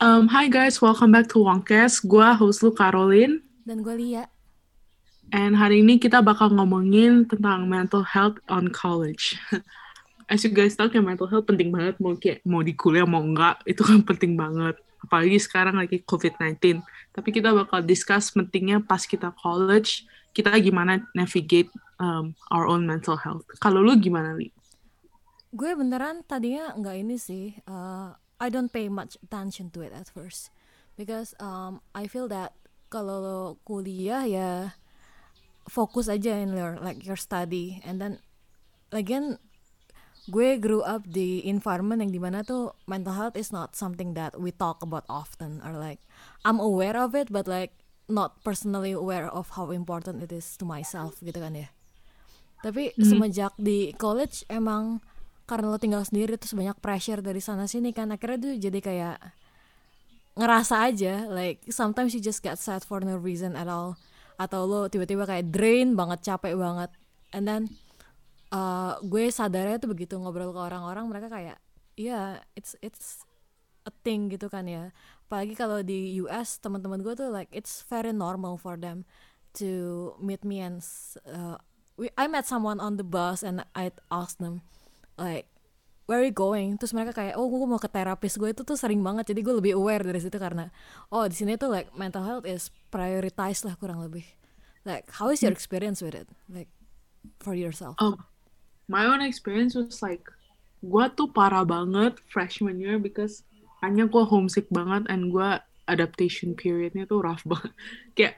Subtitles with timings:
[0.00, 2.08] Um, hi guys, welcome back to Wongcast.
[2.08, 3.44] Gua host lu Caroline.
[3.68, 4.24] Dan gue Lia.
[5.28, 9.36] And hari ini kita bakal ngomongin tentang mental health on college.
[10.32, 13.20] As you guys tahu kayak mental health penting banget mau kayak mau di kuliah mau
[13.20, 14.80] enggak itu kan penting banget.
[15.04, 16.80] Apalagi sekarang lagi COVID-19.
[17.12, 21.68] Tapi kita bakal discuss pentingnya pas kita college, kita gimana navigate
[22.00, 23.44] um, our own mental health.
[23.60, 24.48] Kalau lu gimana, Li?
[25.52, 27.52] Gue beneran tadinya nggak ini sih.
[27.68, 30.48] Uh, I don't pay much attention to it at first.
[30.96, 32.56] Because um, I feel that
[32.88, 34.74] kalau kuliah ya
[35.68, 37.84] fokus aja in your like your study.
[37.84, 38.24] And then
[38.90, 39.38] again
[40.28, 44.36] gue grew up di environment yang di mana tuh mental health is not something that
[44.36, 45.98] we talk about often or like
[46.44, 47.72] I'm aware of it but like
[48.10, 51.68] not personally aware of how important it is to myself gitu kan ya.
[52.60, 53.06] Tapi mm -hmm.
[53.06, 55.00] semenjak di college emang
[55.50, 59.18] karena lo tinggal sendiri terus banyak pressure dari sana sini kan akhirnya tuh jadi kayak
[60.38, 63.98] ngerasa aja like sometimes you just get sad for no reason at all.
[64.38, 66.94] Atau lo tiba-tiba kayak drain banget capek banget.
[67.34, 67.62] And then
[68.54, 71.58] uh, gue sadarnya tuh begitu ngobrol ke orang-orang mereka kayak
[71.98, 73.26] iya yeah, it's it's
[73.84, 74.94] a thing gitu kan ya.
[75.26, 79.02] Apalagi kalau di US teman-teman gue tuh like it's very normal for them
[79.58, 80.78] to meet me and
[81.26, 81.58] uh,
[81.98, 84.62] we, I met someone on the bus and I asked them
[85.20, 85.46] like
[86.10, 86.74] where are you going?
[86.74, 89.30] Terus mereka kayak oh gue mau ke terapis gue itu tuh sering banget.
[89.30, 90.72] Jadi gue lebih aware dari situ karena
[91.14, 94.26] oh di sini tuh like mental health is prioritized lah kurang lebih.
[94.82, 96.26] Like how is your experience with it?
[96.50, 96.72] Like
[97.38, 97.94] for yourself?
[98.02, 98.18] Oh
[98.90, 100.26] my own experience was like
[100.82, 103.46] gue tuh parah banget freshman year because
[103.86, 105.50] hanya gue homesick banget and gue
[105.86, 107.70] adaptation periodnya tuh rough banget.
[108.18, 108.34] Kayak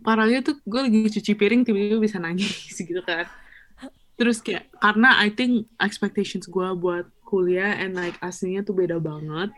[0.00, 3.28] parahnya tuh gue lagi cuci piring tiba-tiba bisa nangis gitu kan
[4.20, 9.48] terus kayak karena I think expectations gue buat kuliah and like aslinya tuh beda banget.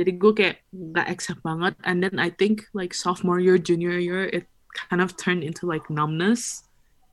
[0.00, 0.56] Jadi gue kayak
[0.96, 1.76] gak accept banget.
[1.84, 5.84] And then I think like sophomore year junior year it kind of turned into like
[5.92, 6.64] numbness.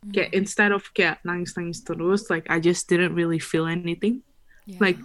[0.07, 0.15] Mm.
[0.15, 4.23] kayak instead of kayak nangis nangis terus like I just didn't really feel anything.
[4.63, 4.79] Yeah.
[4.79, 4.99] like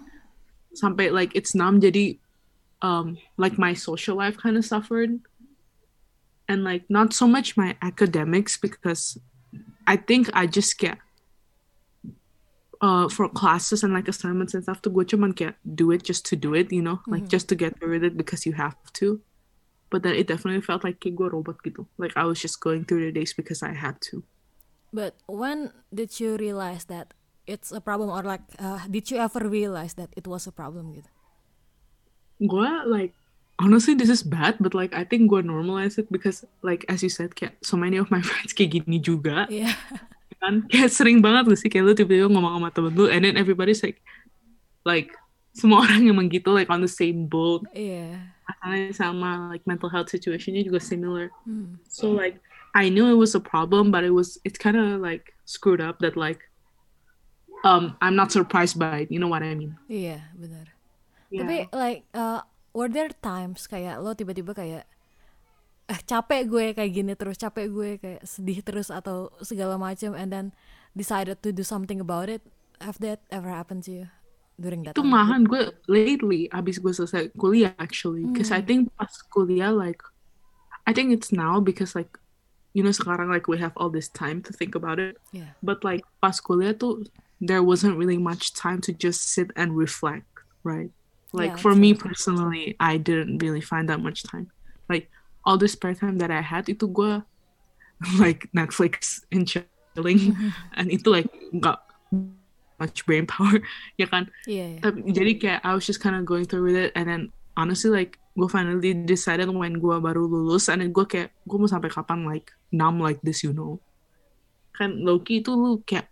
[0.78, 1.82] sampai like it's numb.
[1.82, 2.22] Jadi
[2.86, 5.18] um like my social life kind of suffered.
[6.46, 9.18] And like not so much my academics because
[9.90, 11.02] I think I just get
[12.80, 16.24] uh, for classes and like assignments and stuff tuh gue cuman kayak do it just
[16.24, 17.00] to do it you know?
[17.04, 17.12] Mm-hmm.
[17.12, 19.20] like just to get through it because you have to.
[19.90, 22.86] But then it definitely felt like kayak gue robot gitu like I was just going
[22.86, 24.22] through the days because I had to.
[24.90, 27.14] But when did you realize that
[27.46, 30.94] it's a problem or like uh, did you ever realize that it was a problem
[30.94, 31.10] gitu
[32.40, 33.12] gue like
[33.60, 37.12] honestly this is bad but like I think gue normalize it because like as you
[37.12, 39.44] said kayak so many of my friends kayak gini juga.
[39.50, 39.76] Yeah
[40.38, 43.34] kan kayak sering banget gak sih kayak lu tiba-tiba ngomong sama temen lu and then
[43.34, 43.98] everybody's like
[44.86, 45.10] like
[45.56, 48.14] semua orang emang gitu like on the same boat iya
[48.62, 48.92] yeah.
[48.94, 51.78] sama like mental health situationnya juga similar hmm.
[51.90, 52.38] so like
[52.70, 55.98] I knew it was a problem but it was it's kind of like screwed up
[56.04, 56.46] that like
[57.66, 60.66] um I'm not surprised by it you know what I mean iya yeah, benar
[61.34, 61.40] yeah.
[61.42, 64.86] tapi like uh, were there times kayak lo tiba-tiba kayak
[65.90, 70.30] eh capek gue kayak gini terus capek gue kayak sedih terus atau segala macam and
[70.30, 70.46] then
[70.94, 72.46] decided to do something about it.
[72.80, 74.06] Have that ever happened to you
[74.56, 78.22] during that itu malahan gue lately abis gue selesai kuliah actually.
[78.22, 78.68] Because I hmm.
[78.70, 80.00] think pas kuliah like
[80.86, 82.14] I think it's now because like
[82.70, 85.18] you know sekarang like we have all this time to think about it.
[85.34, 85.58] Yeah.
[85.58, 87.10] but like pas kuliah tuh
[87.42, 90.30] there wasn't really much time to just sit and reflect
[90.62, 90.94] right?
[91.34, 94.54] Like yeah, for me personally I didn't really find that much time
[95.44, 97.24] all the spare time that I had itu gue
[98.22, 100.36] like Netflix and chilling.
[100.76, 101.78] And itu like nggak
[102.80, 103.60] much brain power
[104.00, 104.32] ya kan?
[104.48, 104.80] Yeah, yeah.
[104.80, 107.22] tapi jadi kayak I was just kind of going through with it and then
[107.60, 111.68] honestly like gue finally decided when gue baru lulus and then gue kayak gue mau
[111.68, 113.76] sampai kapan like numb like this you know?
[114.72, 116.08] Kan Loki itu lu kayak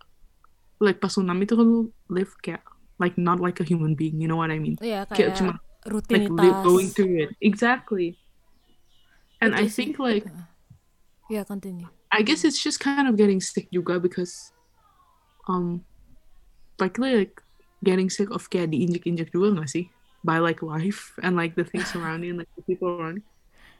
[0.77, 2.61] like pas lu numb itu kan lu live kayak
[3.01, 4.77] like not like a human being you know what I mean?
[4.77, 5.53] Yeah, kayak, kayak cuma
[5.89, 6.37] rutinitas.
[6.37, 7.29] like going through it.
[7.41, 8.21] Exactly
[9.41, 10.27] and I think like
[11.29, 11.87] yeah continue.
[12.11, 14.51] I guess it's just kind of getting sick juga because
[15.47, 15.85] um
[16.81, 17.41] like like
[17.85, 19.87] getting sick of kayak diinjek-injek juga gak sih?
[20.19, 23.23] By like life and like the things surrounding like the people around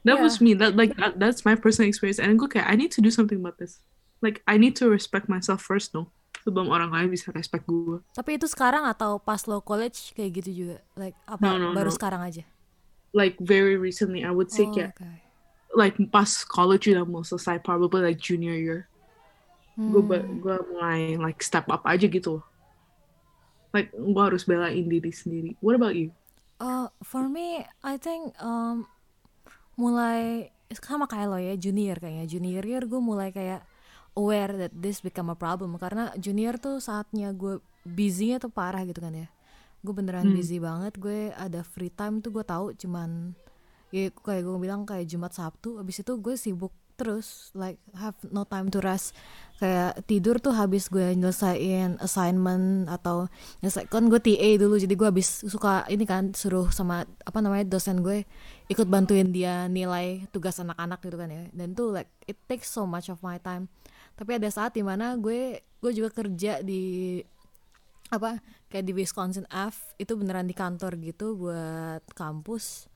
[0.08, 0.24] that yeah.
[0.24, 0.56] was me.
[0.56, 2.16] That like that, that's my personal experience.
[2.16, 3.84] And kayak I need to do something about this.
[4.24, 6.08] Like I need to respect myself first no
[6.40, 10.50] sebelum orang lain bisa respect gue tapi itu sekarang atau pas lo college kayak gitu
[10.64, 10.76] juga?
[10.96, 11.96] Like apa no, no, baru no.
[12.00, 12.48] sekarang aja?
[13.12, 15.29] Like very recently I would say oh, kayak okay
[15.76, 18.80] like pas college udah mau selesai probably like junior year.
[19.78, 19.94] Hmm.
[19.94, 20.02] gue
[20.42, 22.42] gue mulai like step up aja gitu
[23.70, 25.54] like gue harus belain diri sendiri.
[25.62, 26.10] What about you?
[26.58, 28.84] Uh, for me, I think um,
[29.78, 32.26] mulai sama kayak lo ya junior kayaknya.
[32.26, 33.62] Junior year gue mulai kayak
[34.18, 35.78] aware that this become a problem.
[35.78, 39.28] Karena junior tuh saatnya gue busynya tuh parah gitu kan ya.
[39.86, 40.36] Gue beneran Hmm.
[40.36, 40.98] busy banget.
[40.98, 43.32] Gue ada free time tuh gue tahu cuman
[43.90, 48.44] ya kayak gue bilang kayak Jumat Sabtu abis itu gue sibuk terus like have no
[48.44, 49.16] time to rest.
[49.56, 53.32] Kayak tidur tuh habis gue nyelesain assignment atau
[53.64, 57.72] nyelesain kan gue TA dulu jadi gue habis suka ini kan suruh sama apa namanya
[57.72, 58.28] dosen gue
[58.68, 61.48] ikut bantuin dia nilai tugas anak-anak gitu kan ya.
[61.56, 63.72] Dan tuh like it takes so much of my time.
[64.20, 67.16] Tapi ada saat di mana gue gue juga kerja di
[68.12, 72.89] apa kayak di Wisconsin F itu beneran di kantor gitu buat kampus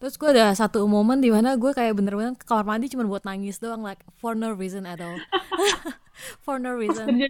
[0.00, 3.22] terus gue ada satu momen di mana gue kayak bener-bener ke kamar mandi cuma buat
[3.22, 5.14] nangis doang like for no reason at all.
[6.40, 7.06] For no Pas reason.
[7.06, 7.26] kerja,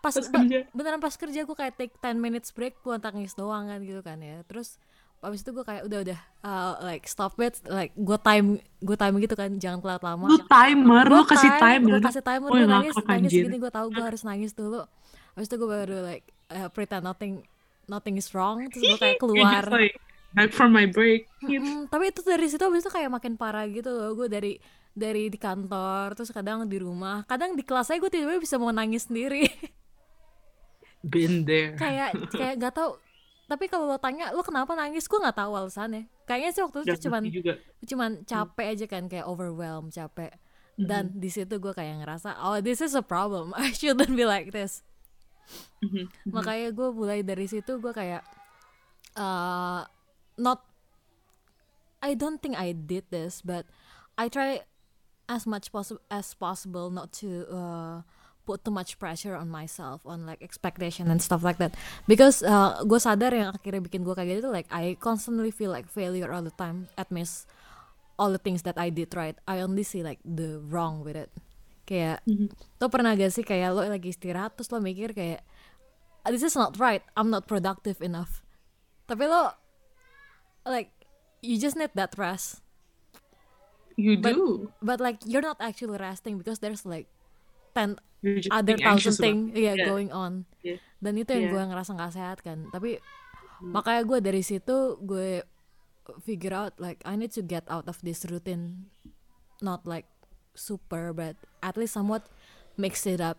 [0.00, 0.58] pas pas ba- kerja.
[0.70, 4.18] beneran pas kerja gue kayak take 10 minutes break buat nangis doang kan gitu kan
[4.18, 4.42] ya.
[4.44, 4.78] Terus
[5.20, 9.14] abis itu gue kayak udah udah uh, like stop it like gue time gue time
[9.18, 10.26] gitu kan jangan telat lama.
[10.26, 11.90] Lu timer, lu Gua kasih time, timer.
[11.90, 13.42] gue kasih timer gue nangis ngakak, nangis anjir.
[13.44, 14.80] gini gue tahu gue harus nangis dulu.
[15.30, 17.32] Habis itu gue baru like uh, pretend nothing
[17.84, 19.62] nothing is wrong terus gue kayak You're keluar
[20.32, 21.26] back from my break.
[21.40, 21.58] Gitu.
[21.58, 24.52] Mm, tapi itu dari situ habis itu kayak makin parah gitu loh gue dari
[24.90, 28.70] dari di kantor terus kadang di rumah kadang di kelas saya gue tiba-tiba bisa mau
[28.70, 29.46] nangis sendiri
[31.02, 31.74] Been there.
[31.74, 33.00] kayak kayak gak tau
[33.46, 36.88] tapi kalau lo tanya lo kenapa nangis gue nggak tahu alasannya kayaknya sih waktu itu
[36.88, 37.52] Gak cuman juga.
[37.82, 40.34] cuman capek aja kan kayak overwhelmed capek
[40.70, 40.86] Mm-hmm.
[40.86, 44.48] dan di situ gue kayak ngerasa oh this is a problem I shouldn't be like
[44.50, 44.80] this
[45.82, 46.08] Mhm.
[46.30, 48.22] makanya gue mulai dari situ gue kayak
[49.12, 49.82] uh,
[50.40, 50.64] not
[52.00, 53.68] I don't think I did this but
[54.16, 54.64] I try
[55.28, 57.96] as much possible as possible not to uh,
[58.48, 61.76] put too much pressure on myself on like expectation and stuff like that.
[62.10, 65.86] Because uh, gue sadar yang akhirnya bikin gue kayak gitu like I constantly feel like
[65.86, 67.46] failure all the time at miss
[68.18, 69.38] all the things that I did right.
[69.46, 71.30] I only see like the wrong with it.
[71.86, 72.50] Kayak Mhm.
[72.82, 75.46] lo pernah gak sih kayak lo lagi istirahat terus lo mikir kayak
[76.26, 77.06] this is not right.
[77.14, 78.42] I'm not productive enough.
[79.06, 79.54] Tapi lo
[80.64, 80.90] like
[81.40, 82.60] you just need that rest
[83.94, 84.72] You But- do.
[84.80, 87.04] but like you're not actually resting because there's like
[87.76, 89.88] ten You're just other being thousand thing yeah, Yeah.
[89.88, 90.80] going on Yeah.
[91.00, 91.52] dan itu yang Yeah.
[91.52, 92.96] gue ngerasa nggak sehat kan tapi
[93.60, 95.44] makanya gue dari situ gue
[96.24, 98.88] figure out like I need to get out of this routine
[99.60, 100.08] not like
[100.56, 102.24] super but at least somewhat
[102.80, 103.36] mix it up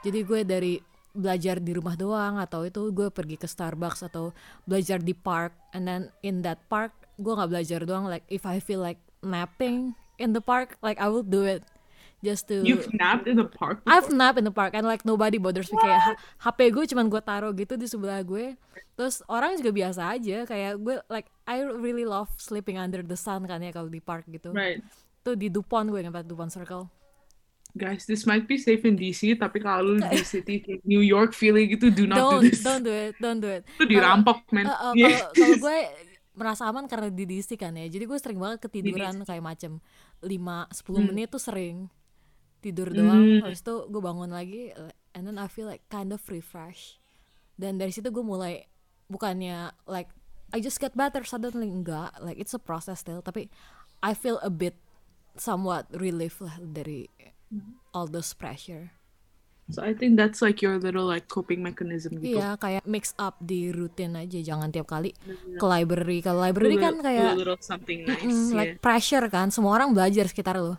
[0.00, 0.80] jadi gue dari
[1.10, 4.30] belajar di rumah doang atau itu gue pergi ke Starbucks atau
[4.62, 8.62] belajar di park and then in that park gue nggak belajar doang like if I
[8.62, 11.66] feel like napping in the park like I will do it.
[12.20, 14.20] Just to You've napped in the park I've before?
[14.20, 15.80] nap in the park and like nobody bothers me.
[15.80, 18.60] Kayak HP gue cuman gue taruh gitu di sebelah gue.
[18.92, 23.48] Terus orang juga biasa aja kayak gue like I really love sleeping under the sun
[23.48, 24.52] kan ya kalau di park gitu.
[24.52, 24.84] Right.
[25.20, 26.88] tuh di Dupont gue ngempat Dupont Circle
[27.72, 31.30] Guys, this might be safe in DC, tapi kalau lu di city kayak New York
[31.30, 32.60] feeling gitu, do not don't do this.
[32.60, 34.66] don't do it don't do it Itu dirampok, man.
[34.66, 35.30] Uh, uh, Yeah.
[35.32, 35.78] kalau gue
[36.32, 39.76] merasa aman karena di DC kan ya jadi gue sering banget ketiduran kayak macem
[40.18, 40.72] 5 10
[41.04, 41.90] menit tuh sering
[42.58, 43.40] tidur doang Hmm.
[43.44, 46.96] habis itu gue bangun lagi uh, and then I feel like kind of refresh
[47.54, 48.64] dan dari situ gue mulai
[49.06, 50.08] bukannya like
[50.50, 53.50] I just get better suddenly enggak like it's a process still tapi
[54.00, 54.80] I feel a bit
[55.34, 57.04] somewhat relief lah dari
[57.94, 58.94] all those pressure
[59.70, 62.42] So I think that's like your little like coping mechanism gitu.
[62.42, 65.14] Iya kayak mix up di rutin aja jangan tiap kali
[65.54, 68.18] ke library kalau library a- kan kayak little something nice.
[68.26, 68.58] mm, yeah.
[68.58, 70.74] like pressure kan semua orang belajar sekitar lo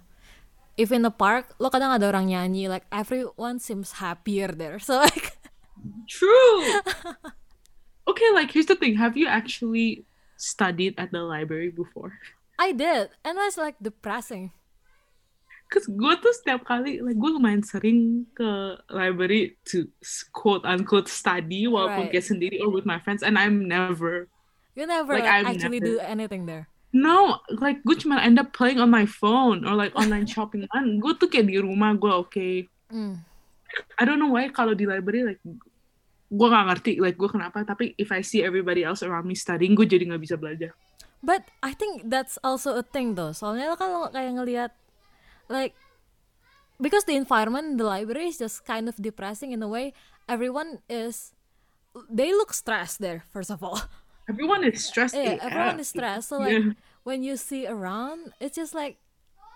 [0.76, 5.00] if in the park lo kadang ada orang nyanyi like everyone seems happier there so
[5.00, 5.40] like
[6.12, 6.62] True.
[8.06, 9.02] okay, like here's the thing.
[9.02, 10.06] Have you actually
[10.38, 12.14] studied at the library before?
[12.62, 14.54] I did and that's like depressing
[15.72, 19.88] Cause gue tuh setiap kali, like gue lumayan sering ke library to
[20.36, 22.20] quote unquote study walaupun Right.
[22.20, 24.28] kayak sendiri or with my friends, and I'm never.
[24.76, 28.52] you never Like, like, actually never- do anything there No, like gue cuma end up
[28.52, 30.68] playing on my phone or like online shopping.
[30.68, 32.48] Kan gue tuh kayak di rumah gue oke.
[32.92, 33.24] Mm.
[33.96, 35.40] I don't know why kalau di library like
[36.32, 39.72] gue gak ngerti like gue kenapa tapi if I see everybody else around me studying
[39.72, 40.76] gue jadi nggak bisa belajar.
[41.24, 43.32] But I think that's also a thing though.
[43.32, 44.72] Soalnya lo kalau kayak ngelihat
[45.50, 45.74] like
[46.82, 49.94] because the environment in the library is just kind of depressing in a way.
[50.28, 51.34] Everyone is
[52.10, 53.82] they look stressed there first of all.
[54.30, 55.16] Everyone is stressed.
[55.16, 56.30] yeah, everyone is stressed.
[56.30, 56.72] So like Yeah.
[57.04, 58.96] when you see around, it's just like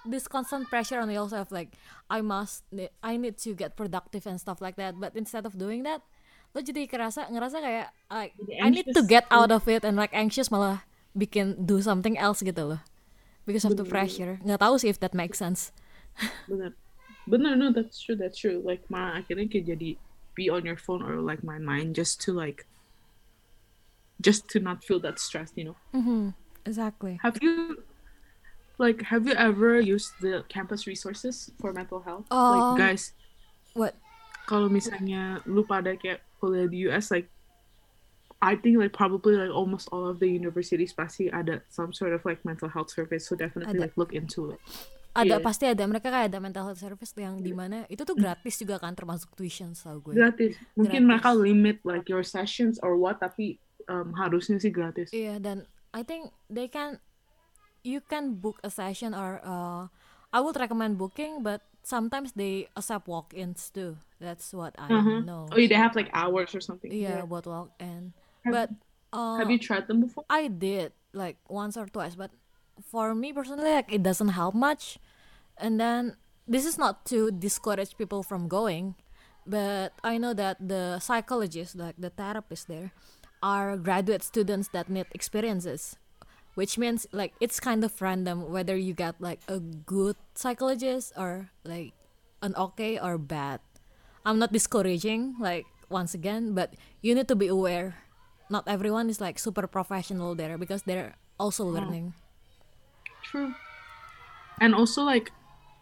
[0.04, 1.48] this constant pressure on yourself.
[1.50, 1.72] Like
[2.10, 2.66] I must,
[3.02, 5.00] I need to get productive and stuff like that.
[5.00, 6.02] But instead of doing that,
[6.52, 10.12] lo jadi kerasa ngerasa kayak like I need to get out of it and like
[10.16, 10.84] anxious malah
[11.16, 12.82] bikin do something else gitu loh
[13.46, 13.94] because of the Bener.
[13.94, 14.34] pressure.
[14.44, 15.72] Nggak tahu sih if that makes sense.
[16.50, 16.74] Bener.
[17.30, 18.62] Bener no that's true that's true.
[18.62, 19.90] Like malah akhirnya kayak jadi
[20.36, 22.68] be on your phone or like main-main just to like
[24.20, 25.78] just to not feel that stress you know?
[25.96, 26.36] Mhm,
[26.66, 27.18] exactly.
[27.24, 27.84] Have you
[28.78, 32.28] like have you ever used the campus resources for mental health?
[32.30, 33.16] Um, like guys
[33.74, 33.96] what?
[34.46, 37.32] kalau misalnya lu pada kayak kuliah di US like
[38.46, 42.22] I think like probably like almost all of the universities pasti ada some sort of
[42.22, 43.90] like mental health service so definitely Ada.
[43.90, 44.62] like look into it
[45.16, 45.42] ada Iya.
[45.42, 48.78] pasti ada mereka kayak ada mental health service yang di mana itu tuh gratis juga
[48.78, 50.78] kan termasuk tuition setahu gue gratis Gratis.
[50.78, 53.58] mungkin mereka limit like your sessions or what tapi
[53.90, 57.00] um, harusnya sih gratis Iya dan I think they can
[57.82, 59.88] you can book a session or uh,
[60.36, 63.96] I would recommend booking but sometimes they accept walk-ins too.
[64.20, 65.22] That's what I Uh-huh.
[65.24, 65.48] know.
[65.48, 68.12] oh they have like hours or something Yeah, buat walk-in.
[68.46, 68.70] But
[69.14, 72.32] uh, have you tried them before I did like once or twice, but
[72.92, 75.00] for me personally, like it doesn't help much.
[75.58, 78.96] And then this is not to discourage people from going,
[79.48, 82.92] but I know that the psychologists, like the therapists there,
[83.42, 85.96] are graduate students that need experiences,
[86.56, 91.50] which means like it's kind of random whether you get like a good psychologist or
[91.64, 91.94] like
[92.42, 93.60] an okay or bad.
[94.26, 98.05] I'm not discouraging, like once again, but you need to be aware.
[98.50, 102.14] Not everyone is like super professional there because they're also learning.
[103.24, 103.54] True.
[104.62, 105.32] And also like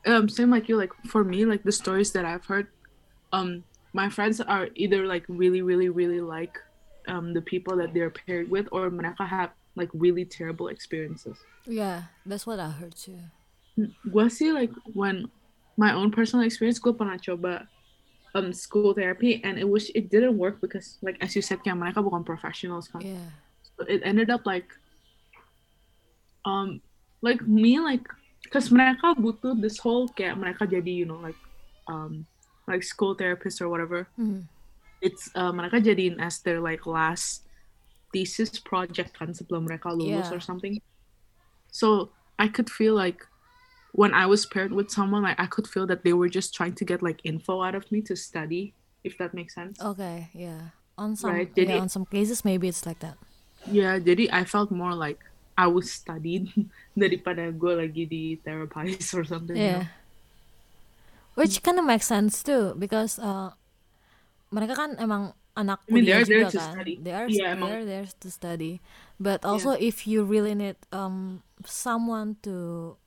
[0.05, 2.67] um same like you like for me like the stories that I've heard
[3.32, 6.58] um my friends are either like really really really like
[7.08, 11.38] um the people that they're paired with or mereka have like really terrible experiences.
[11.65, 13.20] Yeah, that's what I heard too.
[14.12, 15.32] Gua sih like when
[15.77, 17.65] my own personal experience gue pernah coba
[18.34, 21.78] um school therapy and it was it didn't work because like as you said kayak
[21.78, 23.02] mereka bukan professionals kan.
[23.06, 23.30] Yeah.
[23.78, 24.70] So it ended up like
[26.46, 26.82] um
[27.22, 28.04] like me like
[28.44, 31.40] because mereka butuh this whole kayak mereka jadi you know like
[31.88, 32.25] um
[32.68, 34.48] like school therapist or whatever Mhm.
[35.04, 37.48] it's uh, mereka jadiin as their like last
[38.12, 40.36] thesis project kan sebelum mereka lulus Yeah.
[40.38, 40.80] or something
[41.72, 43.25] so I could feel like
[43.94, 46.74] when I was paired with someone like I could feel that they were just trying
[46.82, 48.74] to get like info out of me to study
[49.06, 50.74] if that makes sense Okay, yeah.
[50.98, 53.18] On some Right, yeah, jadi- on some cases maybe it's like that.
[53.64, 55.22] Yeah, jadi I felt more like
[55.54, 56.50] I was studied
[56.98, 59.54] daripada gue lagi di therapist or something.
[59.54, 59.86] you know?
[59.86, 59.94] Yeah.
[61.34, 63.54] Which kind of makes sense too because uh,
[64.54, 66.72] mereka kan emang anak I mean, kuliah they're there juga to kan.
[66.78, 66.94] study.
[67.02, 68.74] They are Yeah, they're there to study.
[69.18, 72.98] But also if you really need um someone to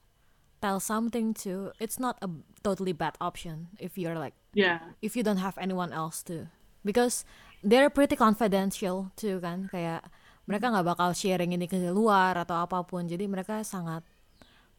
[0.66, 2.28] tell something to, it's not a
[2.66, 6.50] totally bad option if you're like Yeah, if you don't have anyone else to.
[6.82, 7.23] Because
[7.62, 9.70] they're pretty confidential too kan?
[9.70, 10.11] Kayak
[10.50, 13.06] mereka nggak bakal sharing ini ke luar atau apa pun.
[13.06, 14.02] Jadi mereka sangat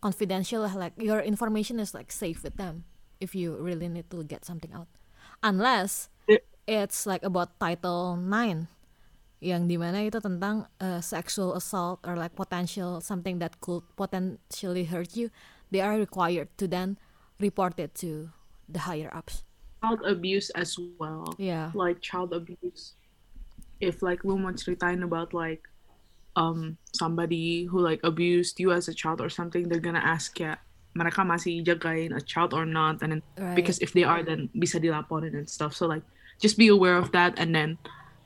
[0.04, 0.76] confidential lah.
[0.76, 2.84] Like your information is like safe with them
[3.24, 4.92] if you really need to get something out.
[5.40, 6.12] Unless
[6.68, 8.68] it's like about title 9
[9.38, 14.90] yang di mana itu tentang uh, sexual assault or like potential something that could potentially
[14.90, 15.30] hurt you
[15.72, 16.98] they are required to then
[17.40, 18.30] report it to
[18.68, 19.44] the higher ups
[19.84, 21.36] child abuse as well.
[21.38, 22.98] yeah Like child abuse.
[23.80, 25.62] If like lu mau ceritain about like
[26.34, 30.58] um somebody who like abused you as a child or something, they're gonna ask ya
[30.98, 33.54] mereka masih jagain a child or not, and then Right.
[33.54, 35.78] because if they are, then bisa dilaporin and stuff.
[35.78, 36.02] So like
[36.42, 37.78] just be aware of that, and then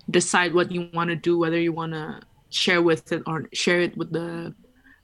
[0.07, 3.83] decide what you want to do, whether you want to share with it or share
[3.83, 4.55] it with the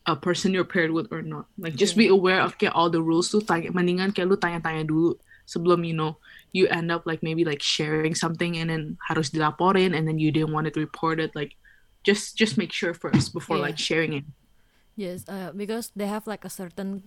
[0.07, 1.45] a person you're paired with or not.
[1.59, 4.87] Like just be aware of kayak all the rules tuh tanya, mendingan kayak lu tanya-tanya
[4.87, 6.15] dulu sebelum you know
[6.55, 10.31] you end up like maybe like sharing something and then harus dilaporin and then you
[10.31, 11.55] didn't want it reported like
[12.07, 13.67] just just make sure first before Yeah.
[13.67, 14.25] like sharing it.
[14.95, 17.03] Yes, uh, because they have like a certain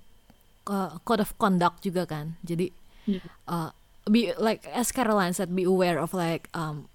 [0.68, 2.36] uh, code of conduct juga kan.
[2.44, 2.70] Jadi
[3.08, 3.24] Yeah.
[3.48, 3.72] uh,
[4.06, 6.86] be like as Caroline said, be aware of like um,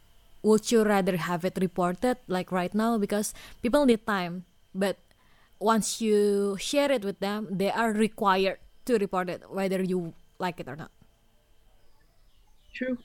[0.45, 3.33] would you rather have it reported like right now because
[3.65, 5.01] people need time, but
[5.65, 10.61] once you share it with them, they are required to report it whether you like
[10.61, 10.93] it or not.
[12.77, 13.01] True.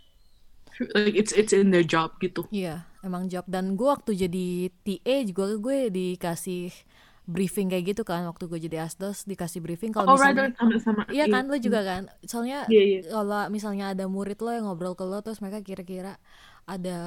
[0.76, 0.88] True.
[0.92, 2.44] Like it's it's in their job gitu.
[2.52, 4.46] Iya, emang job dan gue waktu jadi
[4.84, 6.72] TA juga gue dikasih
[7.30, 11.02] briefing kayak gitu kan waktu gue jadi asdos dikasih briefing kalau Oh, misalnya rather sama-sama.
[11.14, 12.02] Iya kan, lo juga kan.
[12.26, 12.98] Soalnya Iya, iya.
[13.06, 16.18] kalau misalnya ada murid lo yang ngobrol ke lo terus mereka kira-kira
[16.66, 16.98] ada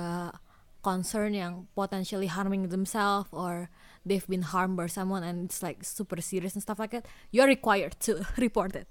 [0.80, 3.68] concern yang potentially harming themselves or
[4.06, 7.48] they've been harmed by someone and it's like super serious and stuff like that, you're
[7.48, 8.88] required to report it.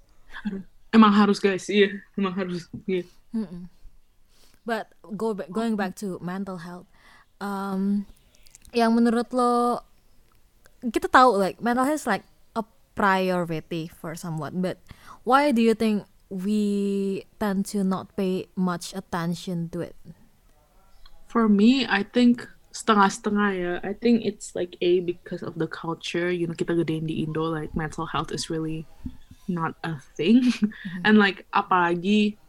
[0.93, 1.89] Emang harus guys, iya.
[2.17, 2.69] Emang harus.
[2.85, 3.05] Iya.
[4.65, 6.87] But go going back to mental health,
[7.41, 8.05] um,
[8.71, 9.81] yang menurut lo
[10.81, 12.25] kita tahu like mental health is like
[12.57, 14.81] a priority for someone but
[15.23, 19.95] why do you think we tend to not pay much attention to it
[21.33, 23.73] For me, I think setengah-setengah ya.
[23.85, 26.33] I think it's like A because of the culture.
[26.33, 28.89] You know, kita gedein di Indo, like mental health is really
[29.45, 30.49] not a thing.
[31.05, 32.41] And like apalagi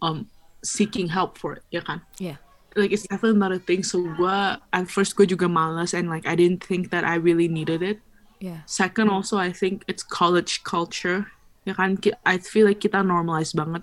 [0.00, 0.30] um
[0.62, 2.06] seeking help for it, ya kan?
[2.22, 2.38] yeah
[2.76, 3.80] Like it's definitely not a thing.
[3.80, 7.48] So gua at first gue juga malas and like I didn't think that I really
[7.48, 8.04] needed it.
[8.36, 11.32] yeah Second, also I think it's college culture.
[11.64, 11.96] Ya kan,
[12.28, 13.82] I feel like kita normalize banget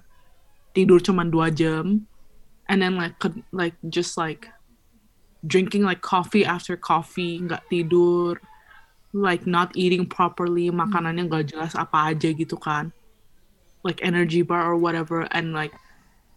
[0.78, 2.06] tidur cuma dua jam,
[2.70, 4.52] and then like ke- like just like
[5.46, 8.38] drinking like coffee after coffee, nggak tidur,
[9.14, 12.92] like not eating properly, makanannya nggak jelas apa aja gitu kan,
[13.84, 15.76] like energy bar or whatever, and like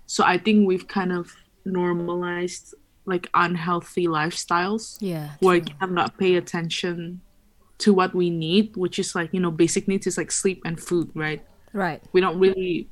[0.07, 1.35] so I think we've kind of
[1.67, 2.75] normalized
[3.07, 5.71] like unhealthy lifestyles yeah where true.
[5.71, 7.23] kita nggak pay attention
[7.79, 10.81] to what we need, which is like you know basic needs is like sleep and
[10.81, 11.45] food, right?
[11.77, 12.89] right We don't really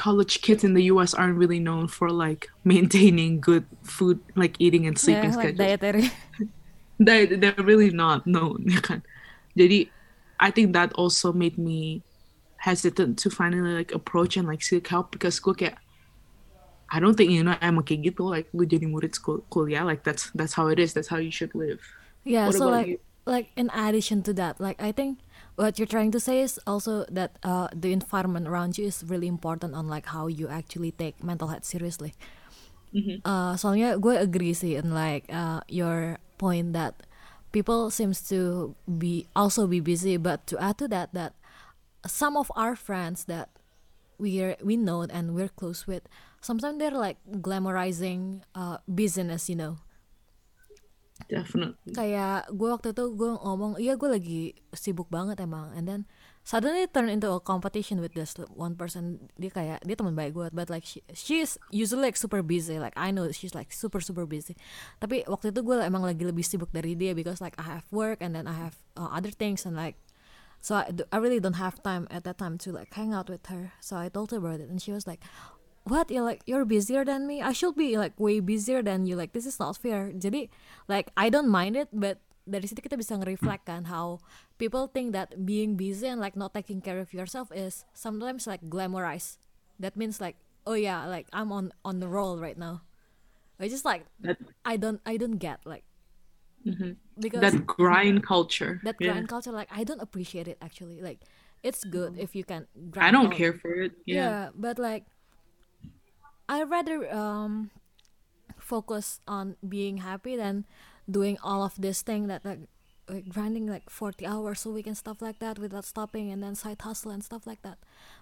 [0.00, 1.12] college kids in the U.S.
[1.12, 5.58] aren't really known for like maintaining good food, like eating and sleeping yeah like schedules.
[5.60, 6.08] dietary
[7.00, 8.66] They they're really not known.
[9.58, 9.88] Jadi
[10.40, 12.04] I think that also made me
[12.60, 15.80] hesitant to finally like approach and like seek help because gue kayak
[16.92, 20.04] I don't think you know emang kayak gitu like lu jadi murid school kuliah like
[20.04, 21.80] that's that's how it is that's how you should live.
[22.24, 22.98] Yeah, What so like you?
[23.24, 25.24] like in addition to that, like I think
[25.60, 29.28] what you're trying to say is also that uh, the environment around you is really
[29.28, 32.14] important on like how you actually take mental health seriously.
[33.24, 37.04] Uh, soalnya gue agree sih in like uh, your point that
[37.52, 41.36] people seems to be also be busy, but to add to that that
[42.08, 43.52] some of our friends that
[44.16, 46.08] we are we know and we're close with,
[46.40, 49.76] sometimes they're like glamorizing uh, business, you know.
[51.28, 51.92] Definitely.
[51.92, 54.40] kayak gue waktu itu gue ngomong iya gue lagi
[54.72, 55.74] sibuk banget emang.
[55.74, 56.00] And then
[56.46, 59.28] suddenly turn into a competition with this one person.
[59.36, 62.80] Dia kayak dia teman baik gue but like she, she's usually like super busy.
[62.80, 64.56] Like I know she's like super super busy.
[65.02, 68.24] Tapi waktu itu gue emang lagi lebih sibuk dari dia because like I have work
[68.24, 69.98] and then I have uh, other things and like
[70.60, 73.48] so I, I really don't have time at that time to like hang out with
[73.48, 73.72] her.
[73.80, 75.24] So I told her about it and she was like
[75.90, 79.18] what you're like you're busier than me I should be like way busier than you
[79.18, 80.46] like this is not fair jadi
[80.86, 84.22] like I don't mind it but dari situ kita bisa nge-reflect kan how
[84.56, 88.62] people think that being busy and like not taking care of yourself is sometimes like
[88.70, 89.42] glamorized
[89.78, 92.86] that means like oh yeah like I'm on on the roll right now
[93.58, 94.06] I just like
[94.64, 95.84] I don't I don't get like
[96.64, 96.96] mm-hmm.
[97.18, 98.80] because that grind culture.
[98.84, 99.12] that yeah.
[99.12, 101.20] grind culture like I don't appreciate it actually like
[101.62, 103.36] it's good if you can I don't out.
[103.36, 103.92] care for it.
[104.06, 104.16] yeah.
[104.16, 104.44] Yeah.
[104.56, 105.04] but like
[106.50, 107.70] i rather um
[108.58, 110.66] focus on being happy than
[111.06, 112.60] doing all of this thing that like,
[113.08, 116.54] like grinding like 40 hours a week and stuff like that without stopping and then
[116.54, 117.78] side hustle and stuff like that.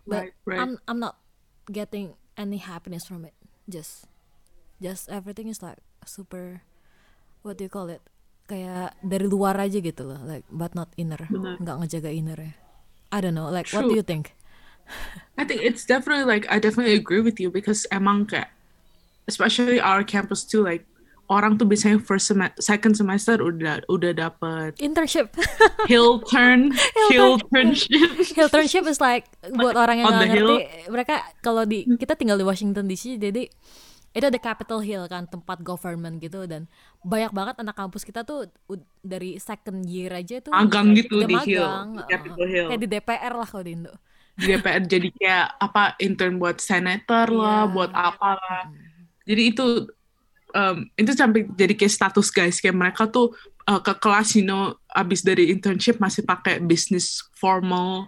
[0.09, 0.61] But Right, right.
[0.61, 1.21] i'm i'm not
[1.69, 3.35] getting any happiness from it.
[3.69, 4.09] Just
[4.81, 6.63] just everything is like super
[7.45, 8.01] what do you call it?
[8.49, 11.21] Kayak dari luar aja gitu loh like but not inner.
[11.29, 11.61] Benar.
[11.61, 12.53] nggak ngejaga inner ya
[13.13, 14.33] I don't know like what do you think
[15.39, 18.51] I think it's definitely like I definitely agree with you because emang kayak
[19.31, 20.89] especially our campus too like
[21.29, 25.29] orang tuh biasanya first sem second semester udah udah dapet internship.
[25.87, 26.73] hill turn
[27.13, 30.49] hill turnship Hilternship is like buat orang yang nggak the hill.
[30.57, 33.45] ngerti mereka kalau di kita tinggal di Washington DC jadi
[34.17, 36.65] itu ada Capitol Hill kan tempat government gitu dan
[37.05, 38.49] banyak banget anak kampus kita tuh
[39.05, 42.67] dari second year aja tuh Magang gitu di Hill, di Capitol Hill.
[42.73, 43.95] kayak di DPR lah kalau di Indo
[44.39, 47.73] DPR jadi kayak apa intern buat senator lah Iya.
[47.75, 48.63] buat apa lah
[49.27, 49.67] jadi itu
[50.55, 53.35] um, itu sampai jadi kayak status guys kayak mereka tuh
[53.67, 58.07] uh, ke kelas you know abis dari internship masih pakai business formal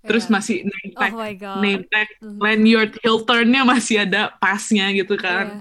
[0.00, 0.32] terus Iya.
[0.32, 2.38] masih name tag oh my god name tag Mhm.
[2.40, 5.60] lanyard Hilturnnya masih ada pasnya gitu kan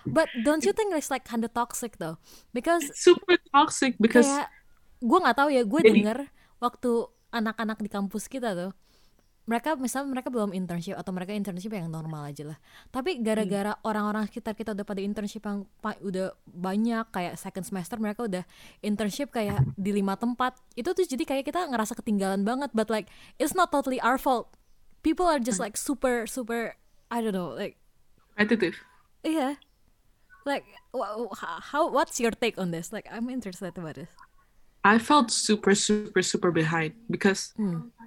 [0.00, 0.08] Yeah.
[0.08, 2.16] but don't you think it's like kinda toxic though
[2.50, 4.48] because It's super toxic because kayak
[5.00, 6.18] gue nggak tahu ya gue denger
[6.56, 6.90] waktu
[7.30, 8.72] anak-anak di kampus kita tuh
[9.50, 12.58] mereka misalnya mereka belum internship atau mereka internship yang normal aja lah.
[12.94, 17.98] Tapi gara-gara orang-orang sekitar kita udah pada internship yang pa- udah banyak kayak second semester
[17.98, 18.46] mereka udah
[18.78, 22.70] internship kayak di lima tempat itu tuh jadi kayak kita ngerasa ketinggalan banget.
[22.70, 23.10] But like
[23.42, 24.54] it's not totally our fault.
[25.02, 26.78] People are just like super super
[27.10, 27.74] I don't know like
[28.38, 28.78] competitive.
[29.26, 29.58] Yeah
[30.46, 30.64] like
[31.72, 32.92] how what's your take on this?
[32.92, 34.10] Like I'm interested about this.
[34.84, 37.52] I felt super super super behind because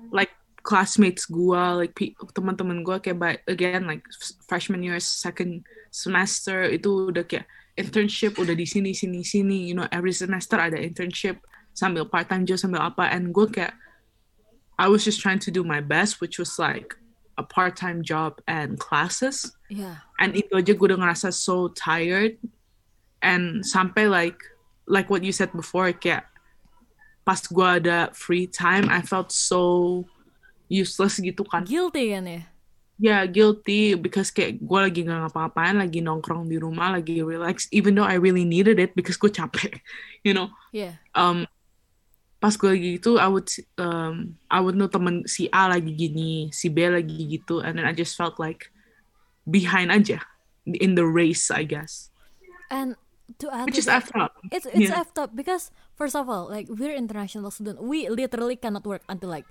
[0.09, 0.31] like
[0.63, 1.95] classmates gua like
[2.31, 4.03] teman-teman gua kayak by, again like
[4.47, 7.45] freshman year second semester itu udah kayak
[7.75, 12.45] internship udah di sini sini sini you know every semester ada internship sambil part time
[12.45, 13.73] job sambil apa and gue kayak
[14.77, 16.97] I was just trying to do my best which was like
[17.37, 19.57] a part time job and classes.
[19.69, 20.05] Yeah.
[20.21, 22.37] And itu aja gue udah ngerasa so tired.
[23.25, 24.37] And sampai like
[24.85, 26.29] like what you said before kayak
[27.25, 30.03] pas gue ada free time I felt so
[30.73, 31.61] useless gitu kan.
[31.69, 32.41] Guilty kan ya?
[32.97, 37.97] Yeah guilty because kayak gue lagi gak ngapa-ngapain lagi nongkrong di rumah lagi relax even
[37.97, 39.81] though I really needed it because gue capek
[40.25, 40.53] you know?
[40.69, 41.49] Yeah um
[42.37, 43.49] pas gue lagi gitu I would
[43.81, 47.85] um I would know temen si A lagi gini si B lagi gitu and then
[47.89, 48.69] I just felt like
[49.49, 50.21] behind aja
[50.63, 52.13] in the race I guess.
[52.69, 52.93] And
[53.41, 54.37] to add which is effed up.
[54.53, 55.01] it's it's Yeah.
[55.01, 59.33] effed up because first of all like we're international student we literally cannot work until
[59.33, 59.49] like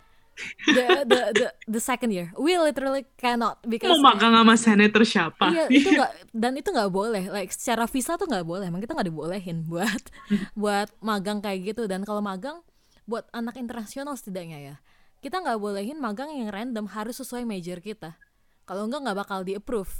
[0.66, 2.32] the the the, the second year.
[2.38, 5.46] We literally cannot because mau magang sama senator siapa?
[5.52, 7.24] Iya itu nggak dan itu nggak boleh.
[7.28, 8.68] Like secara visa tuh nggak boleh.
[8.68, 10.02] Emang kita nggak dibolehin buat
[10.62, 11.84] buat magang kayak gitu.
[11.84, 12.64] Dan kalau magang
[13.04, 14.76] buat anak internasional setidaknya ya
[15.22, 16.90] kita nggak bolehin magang yang random.
[16.90, 18.18] Harus sesuai major kita.
[18.66, 19.90] Kalau enggak nggak bakal di approve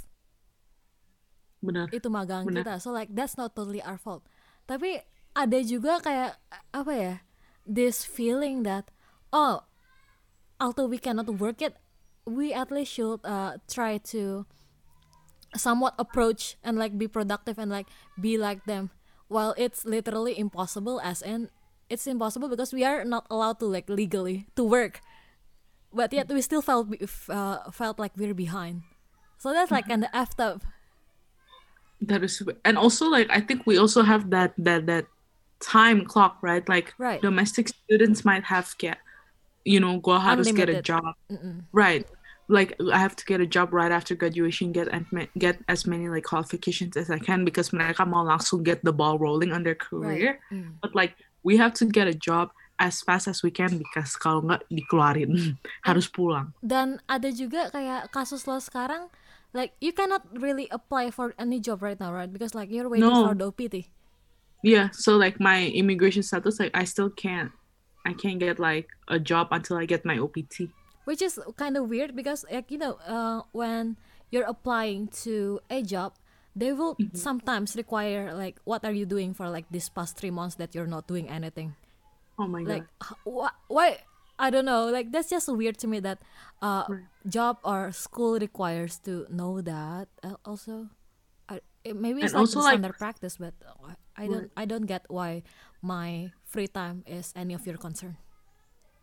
[1.63, 1.87] benar.
[1.95, 2.67] Itu magang Benar.
[2.67, 2.73] kita.
[2.83, 4.27] So like that's not totally our fault.
[4.67, 4.99] Tapi
[5.33, 6.37] ada juga kayak
[6.75, 7.13] apa ya
[7.65, 8.91] this feeling that
[9.33, 9.63] oh
[10.63, 11.75] although we cannot work it
[12.25, 14.47] we at least should uh, try to
[15.55, 17.87] somewhat approach and like be productive and like
[18.19, 18.89] be like them.
[19.27, 21.49] While it's literally impossible as in
[21.89, 25.01] it's impossible because we are not allowed to like legally to work.
[25.93, 26.89] But yet we still felt
[27.29, 28.83] uh, felt like we're behind.
[29.37, 30.63] So that's like kind of effed up.
[32.01, 35.07] That is, super- and also like I think we also have that that that
[35.59, 36.67] time clock, right?
[36.67, 37.21] Like Right.
[37.21, 38.97] domestic students might have get,
[39.63, 40.79] you know, go harus get Unlimited.
[40.79, 41.63] a job, Mm-mm.
[41.71, 42.05] right?
[42.51, 45.07] Like I have to get a job right after graduation, get and
[45.39, 49.15] get as many like qualifications as I can because mereka mau langsung get the ball
[49.17, 50.43] rolling on their career.
[50.51, 50.75] Mm.
[50.83, 51.15] But like
[51.47, 52.51] we have to get a job
[52.83, 55.55] as fast as we can because kalau nggak dikeluarin
[55.87, 56.51] harus pulang.
[56.59, 59.07] dan ada juga kayak kasus lo sekarang
[59.55, 63.07] like you cannot really apply for any job right now right because like you're waiting
[63.07, 63.29] No.
[63.29, 63.87] for the OPT
[64.63, 67.51] Yeah, so like my immigration status, like I still can't,
[68.05, 70.69] I can't get like a job until I get my OPT.
[71.05, 73.97] which is kind of weird because like you know uh, when
[74.31, 76.13] you're applying to a job
[76.55, 77.17] they will Mm-hmm.
[77.17, 80.87] sometimes require like what are you doing for like this past three months that you're
[80.87, 81.75] not doing anything
[82.39, 83.11] Oh my like god.
[83.11, 83.97] h- wh- why
[84.39, 86.19] I don't know like that's just weird to me that
[86.61, 87.05] uh Right.
[87.27, 90.89] job or school requires to know that uh, also
[91.83, 94.65] it, maybe it's And like also, the like- standard practice but uh, I don't I
[94.65, 95.43] don't get why
[95.81, 98.17] my free time is any of your concern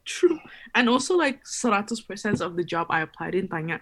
[0.06, 0.40] True.
[0.74, 3.80] And also like 100% of the job I applied in tanya,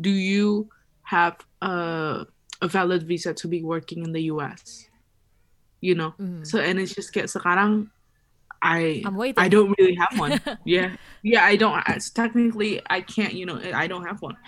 [0.00, 0.70] do you
[1.02, 2.24] have a,
[2.62, 4.86] a valid visa to be working in the US?
[5.82, 6.14] You know.
[6.16, 6.46] Mhm.
[6.46, 7.90] So and it's just get sekarang
[8.62, 9.42] I I'm waiting.
[9.42, 10.40] I don't really have one.
[10.64, 10.96] yeah.
[11.20, 14.38] Yeah, I don't it's technically I can't, you know, I don't have one.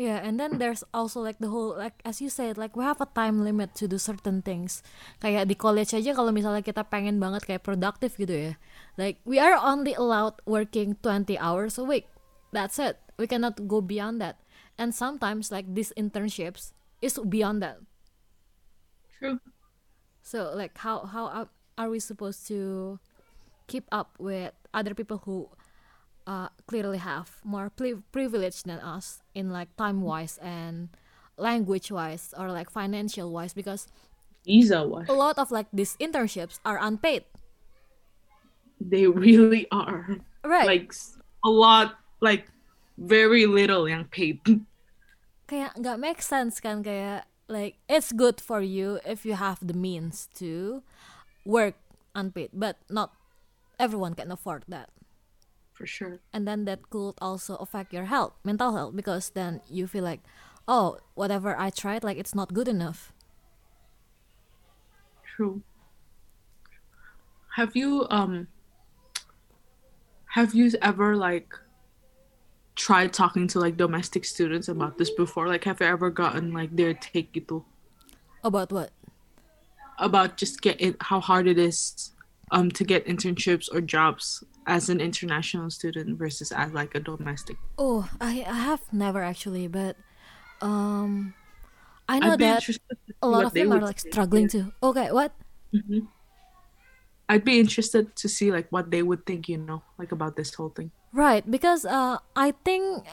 [0.00, 3.04] Yeah, and then there's also like the whole like as you said like we have
[3.04, 4.80] a time limit to do certain things.
[5.20, 8.52] Kayak di college aja kalau misalnya kita pengen banget kayak produktif gitu ya.
[8.96, 12.08] Like we are only allowed working 20 hours a week.
[12.48, 12.96] That's it.
[13.20, 14.40] We cannot go beyond that.
[14.80, 16.72] And sometimes like these internships
[17.04, 17.84] is beyond that.
[19.20, 19.36] True.
[20.24, 22.96] So like how how are we supposed to
[23.68, 25.52] keep up with other people who
[26.30, 30.94] uh, clearly have more pri- privilege than us in like time wise and
[31.34, 33.90] language wise or like financial wise because
[34.46, 35.10] Visa was.
[35.10, 37.26] a lot of like these internships are unpaid
[38.80, 40.16] They really are.
[40.40, 40.94] right Like
[41.44, 42.48] a lot, like
[42.96, 44.40] very little yang paid.
[45.50, 49.74] kayak nggak make sense kan kayak like it's good for you if you have the
[49.74, 50.80] means to
[51.42, 51.74] work
[52.14, 53.10] unpaid but not
[53.76, 54.94] everyone can afford that
[55.80, 56.20] For sure.
[56.28, 60.20] and then that could also affect your health mental health because then you feel like
[60.68, 63.16] oh whatever i tried like it's not good enough
[65.40, 65.62] True.
[67.56, 68.48] Have you um
[70.36, 71.56] have you ever like
[72.76, 75.48] tried talking to like domestic students about this before?
[75.48, 77.64] Like have you ever gotten like their take gitu
[78.44, 78.92] about what
[79.96, 82.12] about just get it how hard it is
[82.50, 87.56] um to get internships or jobs as an international student versus as like a domestic?
[87.78, 89.96] oh i i have never actually but
[90.60, 91.34] um
[92.08, 92.78] i know that to
[93.22, 95.32] a lot of them are like struggling too okay what
[95.72, 96.08] Mhm.
[97.28, 100.52] I'd be interested to see like what they would think, you know, like about this
[100.54, 100.90] whole thing.
[101.12, 103.06] Right, because uh, I think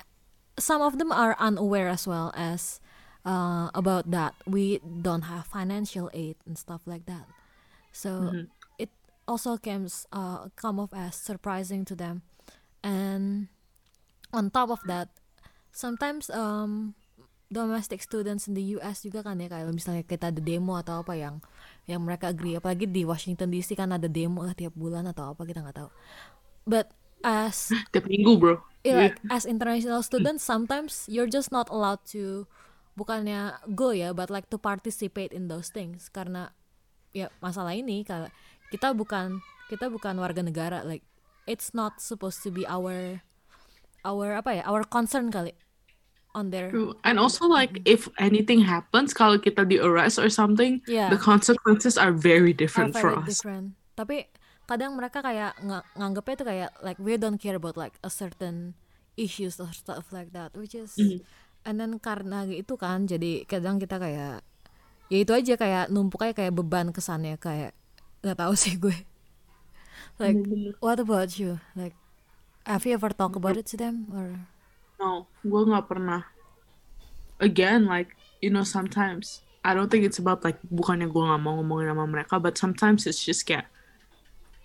[0.59, 2.79] some of them are unaware as well as
[3.25, 4.35] uh, about that.
[4.45, 7.27] We don't have financial aid and stuff like that.
[7.91, 8.47] So Mhm.
[9.27, 12.23] Also comes uh, come off as surprising to them.
[12.81, 13.51] And
[14.31, 15.11] on top of that
[15.77, 16.95] sometimes um,
[17.51, 21.13] domestic students in the US juga kan ya kayak misalnya kita ada demo atau apa
[21.15, 21.39] yang
[21.85, 22.57] yang mereka agree.
[22.57, 25.89] Apalagi di Washington DC kan ada demo lah tiap bulan atau apa kita nggak tahu.
[26.67, 28.55] But as tiap minggu bro.
[28.87, 32.47] Yeah, like, as international students sometimes you're just not allowed to
[32.95, 36.11] bukannya go ya but like to participate in those things.
[36.11, 36.51] Karena
[37.15, 38.27] ya masalah ini kalau
[38.69, 41.03] kita bukan kita bukan warga negara like
[41.47, 43.23] it's not supposed to be our
[44.03, 45.55] our apa ya our concern kali
[46.35, 46.93] on their True.
[47.03, 51.09] and also like if anything happens kalau kita di arrest or something Yeah.
[51.09, 54.29] the consequences are very are different very for us different tapi
[54.67, 58.75] kadang mereka kayak ng nganggepnya tuh kayak like we don't care about like a certain
[59.15, 61.23] issues or stuff like that which is Mhm.
[61.65, 64.43] and then karena itu kan jadi kadang kita kayak
[65.07, 67.71] ya itu aja kayak numpuk aja kayak beban kesannya kayak
[68.23, 68.97] nggak tahu sih gue
[70.17, 70.37] like
[70.81, 71.93] what about you like
[72.65, 74.45] have you ever talk about it to them or
[74.97, 76.25] No, gue nggak pernah.
[77.37, 81.61] Again, like you know, sometimes I don't think it's about like bukannya gue nggak mau
[81.61, 83.69] ngomongin sama mereka, but sometimes it's just kayak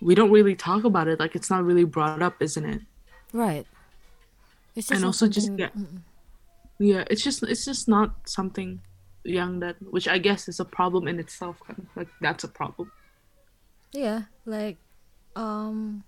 [0.01, 1.21] we don't really talk about it.
[1.21, 2.81] Like it's not really brought up, isn't it?
[3.29, 3.65] right
[4.73, 6.01] it's And also just get- Mm-mm.
[6.81, 8.81] Yeah, it's just it's just not something
[9.21, 11.61] young that which I guess is a problem in itself.
[11.93, 12.89] Like that's a problem.
[13.93, 14.81] Yeah, like
[15.37, 16.03] um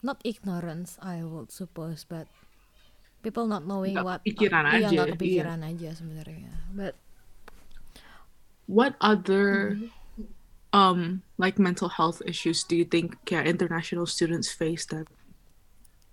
[0.00, 2.26] not ignorance I would suppose, but
[3.20, 5.04] people not knowing Nggak what kepikiran iya, aja, iya.
[5.12, 6.52] kepikiran aja sebenarnya.
[6.72, 6.96] But
[8.70, 9.74] What other
[10.70, 15.10] um like mental health issues do you think international students face that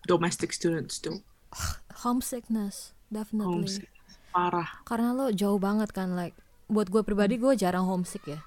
[0.09, 1.21] domestic students do?
[2.03, 3.61] homesickness definitely.
[3.61, 3.93] Homesick.
[4.33, 4.81] Parah.
[4.89, 6.33] Karena lo jauh banget kan like
[6.67, 8.41] buat gue pribadi gue jarang homesick ya.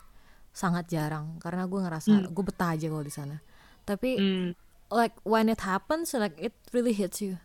[0.50, 3.36] Sangat jarang karena gue ngerasa gue betah aja kalau di sana.
[3.82, 4.48] Tapi Hmm,
[4.90, 7.38] like when it happens like it really hits you.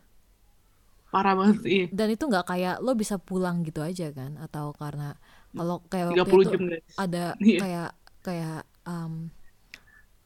[1.06, 1.86] parah banget iya.
[1.94, 5.14] Dan itu nggak kayak lo bisa pulang gitu aja kan atau karena
[5.50, 6.94] kalau kayak 30 waktu itu jam guys.
[6.98, 7.58] ada Iya.
[7.62, 7.90] kayak
[8.20, 9.12] kayak um,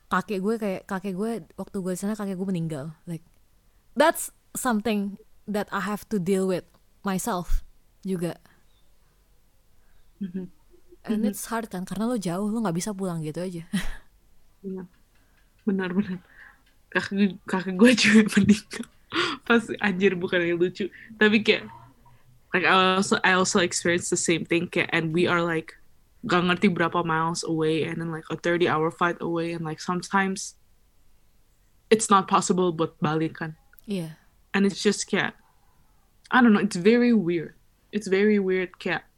[0.09, 3.23] kakek gue kayak kakek gue waktu gue di sana kakek gue meninggal like
[3.95, 5.14] that's something
[5.47, 6.66] that I have to deal with
[7.07, 7.62] myself
[8.03, 8.35] juga
[10.19, 10.49] Mhm.
[11.11, 13.62] And it's hard kan karena lo jauh lo nggak bisa pulang gitu aja
[14.61, 14.87] Benar.
[15.64, 16.18] Benar benar.
[16.92, 18.85] Kakak kakak gue juga meninggal.
[19.49, 21.64] Pas anjir bukan yang lucu, tapi kayak
[22.53, 25.75] like I also I also experienced the same thing kayak and we are like
[26.29, 29.81] gak ngerti berapa miles away and then like a 30 hour flight away and like
[29.81, 30.61] sometimes
[31.88, 33.57] it's not possible buat balik kan.
[33.88, 34.20] iya
[34.53, 35.33] and it's just kayak
[36.31, 37.57] I don't know it's very weird
[37.90, 39.09] it's very weird kayak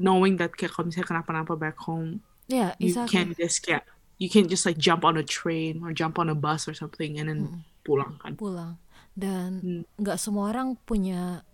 [0.00, 3.12] knowing that kayak kalau misalnya kenapa-napa back home ya you exactly.
[3.12, 3.84] can't just kayak
[4.16, 7.16] you can't just like jump on a train or jump on a bus or something
[7.20, 7.40] and then
[7.84, 8.36] pulang kan?
[8.36, 8.76] Pulang.
[9.16, 9.82] Dan Hmm.
[9.96, 11.44] nggak semua orang punya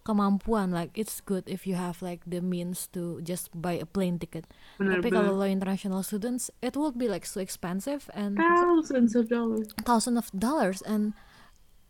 [0.00, 4.16] kemampuan like it's good if you have like the means to just buy a plane
[4.16, 4.48] ticket.
[4.80, 9.28] Bener tapi kalau lo international students it would be like so expensive and thousands of
[9.28, 9.68] dollars.
[9.84, 11.12] thousand of dollars and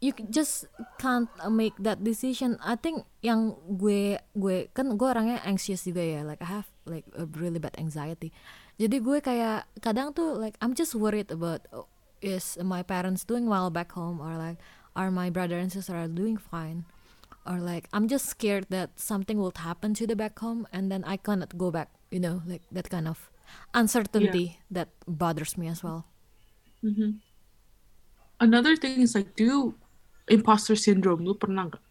[0.00, 0.64] you just
[0.98, 2.56] can't uh, make that decision.
[2.64, 6.20] I think yang gue gue kan gue orangnya anxious juga ya.
[6.24, 8.32] Like I have like a really bad anxiety.
[8.80, 11.86] Jadi gue kayak kadang tuh like I'm just worried about oh,
[12.24, 14.56] is my parents doing well back home or like
[14.96, 16.88] are my brother and sister are doing fine?
[17.44, 21.04] Or like I'm just scared that something will happen to the back home and then
[21.04, 23.28] I cannot go back you know like that kind of
[23.76, 26.08] uncertainty that bothers me as well.
[26.80, 27.20] Mhm.
[28.40, 29.76] another thing is like do
[30.28, 31.82] imposter syndrome lu pernah nggak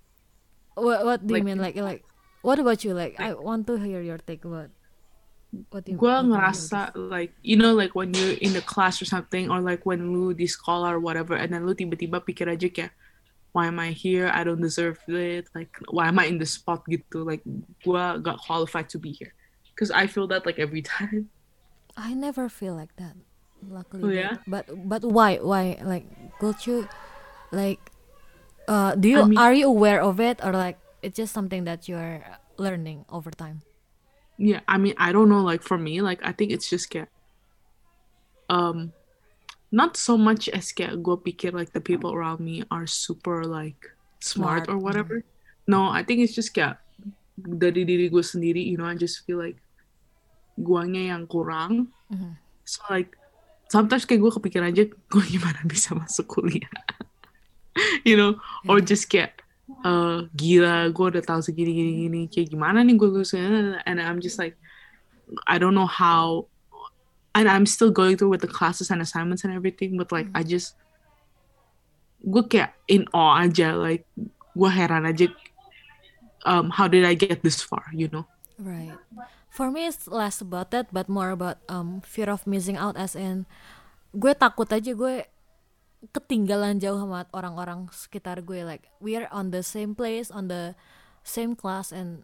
[0.79, 1.59] What What do you Like- mean?
[1.59, 2.03] Like like
[2.39, 2.95] what about you?
[2.95, 4.71] Like I want to hear your take about
[5.73, 5.97] what you.
[5.97, 9.49] gue do you ngerasa like you know like when you're in the class or something
[9.51, 12.93] or like when lu di sekolah or whatever and then lu tiba-tiba pikir aja kayak
[13.51, 16.85] why am I here I don't deserve it like why am I in the spot
[16.87, 17.41] gitu like
[17.83, 19.33] gue got qualified to be here
[19.73, 21.27] because I feel that like every time
[21.99, 23.19] I never feel like that.
[23.59, 24.39] Luckily, Oh, yeah?
[24.47, 26.07] But but why why like
[26.39, 26.87] go to
[27.51, 27.88] like
[28.69, 31.65] uh do you I mean- are you aware of it or like it's just something
[31.65, 32.21] that you're
[32.61, 33.65] learning over time?
[34.37, 37.09] yeah I mean I don't know like for me like I think it's just kayak
[38.47, 38.93] um
[39.69, 43.77] not so much as kayak gue pikir like the people around me are super like
[44.23, 44.71] smart, Smart, mm.
[44.73, 45.15] or whatever
[45.67, 46.79] no I think it's just kayak
[47.35, 49.59] dari diri gue sendiri you know I just feel like
[50.55, 52.35] guanya yang kurang Mhm.
[52.65, 53.13] so like
[53.69, 56.71] sometimes kayak gue kepikiran aja gue gimana bisa masuk kuliah
[58.07, 59.41] you know or just kayak
[59.85, 63.09] uh, gila gue udah tahu segini gini gini kayak gimana nih gue
[63.85, 64.57] and I'm just like
[65.45, 66.49] I don't know how
[67.37, 70.41] and I'm still going through with the classes and assignments and everything but like I
[70.43, 70.73] just
[72.25, 74.03] gue kayak in awe aja like
[74.57, 75.31] gue heran aja
[76.43, 78.27] um how did I get this far you know?
[78.59, 78.99] Right.
[79.49, 83.15] For me, it's less about that, but more about um fear of missing out, as
[83.15, 83.47] in
[84.11, 85.25] gue takut aja gue
[86.15, 88.63] ketinggalan jauh sama orang-orang sekitar gue.
[88.63, 90.73] Like we are on the same place, on the
[91.23, 92.23] same class, and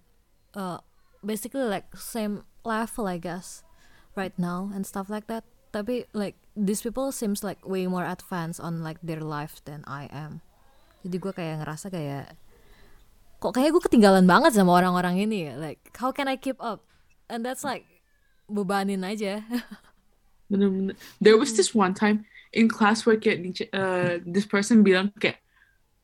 [0.56, 0.80] uh,
[1.22, 3.64] basically like same level, I guess,
[4.16, 5.44] right now and stuff like that.
[5.76, 10.08] Tapi like these people seems like way more advanced on like their life than I
[10.08, 10.40] am.
[11.04, 12.34] Jadi gue kayak ngerasa kayak
[13.44, 16.82] kok kayak gue ketinggalan banget sama orang-orang ini ya like how can I keep up
[17.30, 17.86] and that's like
[18.50, 19.44] bebanin aja
[20.50, 20.94] Bener-bener.
[21.18, 23.44] There was this one time in class where kayak
[23.76, 25.44] uh, this person bilang kayak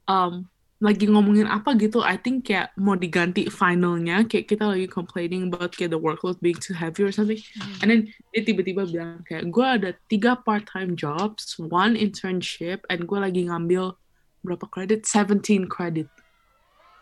[0.06, 2.02] um lagi ngomongin apa gitu.
[2.02, 4.26] I think kayak mau diganti finalnya.
[4.26, 7.38] Kayak kita lagi complaining about kayak the workload being too heavy or something.
[7.86, 13.20] And then dia tiba-tiba bilang kayak gue ada tiga part-time jobs, one internship, and gue
[13.22, 13.94] lagi ngambil
[14.42, 15.06] berapa credit?
[15.06, 16.10] 17 credit.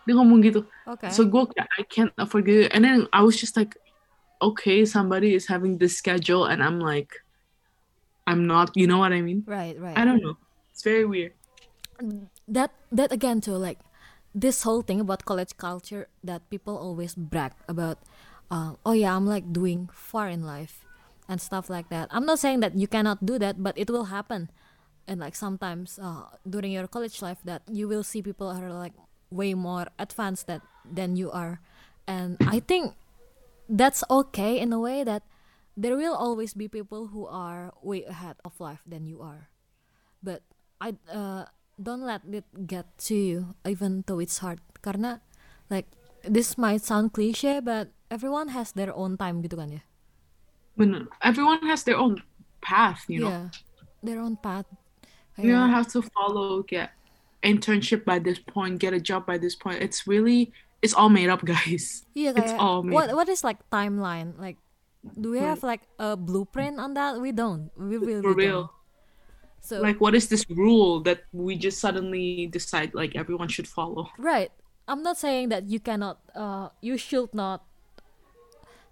[0.04, 0.68] Dia ngomong gitu.
[0.84, 2.76] oke So gue kayak, I can't afford it.
[2.76, 3.80] And then I was just like,
[4.44, 7.16] okay, somebody is having this schedule, and I'm like,
[8.30, 8.72] I'm not.
[8.78, 9.44] You know what I mean?
[9.50, 10.38] right right I don't know.
[10.72, 11.34] It's very weird.
[12.48, 13.80] that that again too like
[14.34, 17.98] this whole thing about college culture that people always brag about
[18.52, 20.86] uh, oh yeah i'm like doing far in life
[21.28, 24.06] and stuff like that i'm not saying that you cannot do that but it will
[24.06, 24.50] happen
[25.08, 28.94] and like sometimes uh, during your college life that you will see people are like
[29.30, 31.60] way more advanced that than you are
[32.08, 32.94] and i think
[33.68, 35.22] that's okay in a way that
[35.80, 39.48] there will always be people who are way ahead of life than you are
[40.20, 40.44] but
[40.84, 41.48] I uh,
[41.80, 45.24] don't let it get to you even though it's hard karena
[45.72, 45.88] like
[46.28, 49.84] this might sound cliche but everyone has their own time gitu kan ya
[50.80, 52.24] When everyone has their own
[52.64, 53.32] path, you know.
[53.32, 53.46] yeah
[54.04, 54.68] their own path
[55.40, 56.92] You don't have to follow get
[57.44, 59.80] internship by this point, get a job by this point.
[59.80, 60.52] It's really
[60.84, 62.04] it's all made up, guys.
[62.12, 63.16] yeah it's all made what up.
[63.16, 64.60] what is like timeline like
[65.04, 68.62] do we have like a blueprint on that we don't we really For real.
[68.68, 68.70] don't
[69.62, 74.10] so Like what is this rule that we just suddenly decide like everyone should follow?
[74.18, 74.52] Right.
[74.88, 77.64] I'm not saying that you cannot uh you should not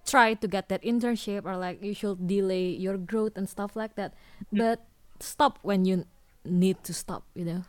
[0.06, 3.96] try to get that internship or like you should delay your growth and stuff like
[3.96, 4.14] that.
[4.52, 4.84] But
[5.20, 6.06] stop when you
[6.46, 7.64] need to stop, you know.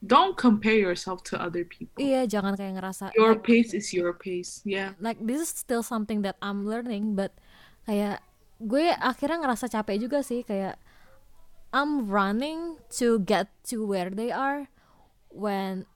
[0.00, 2.00] Don't compare yourself to other people.
[2.00, 4.64] Iya, jangan kayak ngerasa Your like, pace is your pace.
[4.64, 4.96] Yeah.
[5.00, 7.36] like this is still something that I'm learning but
[7.88, 8.20] kayak
[8.60, 10.76] gue akhirnya ngerasa capek juga sih kayak
[11.70, 14.66] I'm running to get to where they are
[15.30, 15.86] when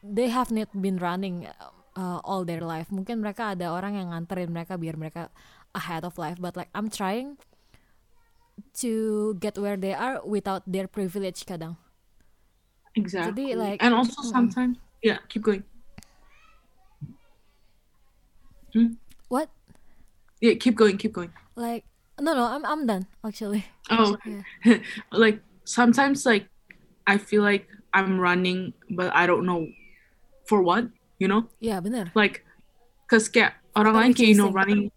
[0.00, 1.46] they have not been running
[1.94, 5.30] uh, all their life mungkin mereka ada orang yang nganterin mereka biar mereka
[5.76, 7.38] ahead of life but like I'm trying
[8.82, 11.78] to get where they are without their privilege kadang
[12.94, 13.54] Exactly.
[13.54, 15.64] like, and also sometimes yeah, keep going.
[18.72, 18.98] Hmm?
[19.28, 19.50] what
[20.40, 21.32] Yeah, keep going, keep going.
[21.54, 21.84] like
[22.20, 24.78] no no I'm I'm done actually Oh, Yeah.
[25.12, 26.48] like sometimes like
[27.06, 29.68] I feel like I'm running, but I don't know
[30.48, 30.88] for what,
[31.20, 31.46] you know?
[31.60, 32.42] ya bener Like,
[33.06, 34.90] cause kayak orang What lain kayak you know running.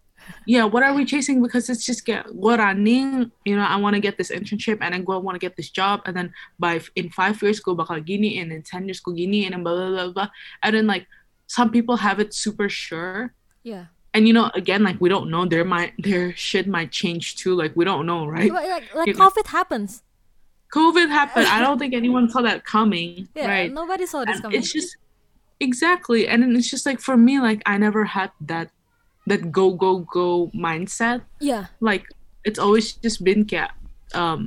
[0.44, 1.40] Yeah, what are we chasing?
[1.40, 4.92] Because it's just kayak gue running, you know, I want to get this internship and
[4.92, 6.28] then gue want to get this job and then
[6.60, 9.62] by in five years gue bakal gini and in ten years go gini and then
[9.64, 10.28] blah blah blah blah
[10.60, 11.08] and then like
[11.48, 13.32] some people have it super sure
[13.64, 17.36] ya and you know again like we don't know their might their shit might change
[17.36, 19.28] too like we don't know right like like know.
[19.28, 20.02] COVID happens.
[20.68, 21.46] COVID happened.
[21.48, 23.28] I don't think anyone saw that coming.
[23.34, 23.72] Yeah, right.
[23.72, 24.58] nobody saw this And coming.
[24.58, 24.96] it's just
[25.60, 26.28] exactly.
[26.28, 28.68] And it's just like for me, like I never had that
[29.26, 31.22] that go go go mindset.
[31.40, 32.04] yeah, Like
[32.44, 33.72] it's always just been kayak
[34.12, 34.46] um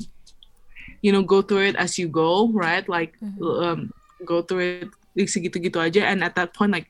[1.02, 2.86] you know, go through it as you go, right?
[2.88, 3.90] Like um
[4.26, 6.06] go through it like, segitu-gitu aja.
[6.06, 6.86] And at that point, like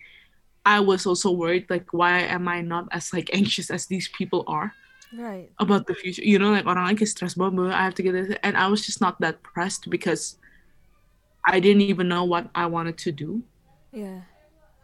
[0.65, 4.43] I was also worried, like, why am I not as like anxious as these people
[4.47, 4.73] are?
[5.17, 5.51] right.
[5.59, 6.23] about the future.
[6.23, 8.67] You know, like orang kayak stress banget, "Bro, I have to get this, and I
[8.67, 10.39] was just not that pressed because
[11.45, 13.43] I didn't even know what I wanted to do.
[13.91, 14.21] Yeah.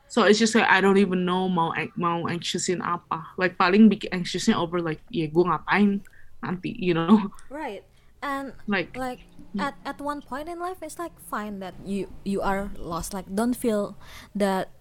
[0.07, 3.27] So it's just like I don't even know mau mau anxiousin apa.
[3.35, 5.99] Like paling bikin anxiousnya over like ya gue ngapain
[6.43, 7.83] nanti, you know, Right.
[8.23, 9.21] And like like
[9.53, 9.61] mm.
[9.61, 13.13] at at one point in life it's like fine that you you are lost.
[13.13, 13.99] Like don't feel
[14.33, 14.73] that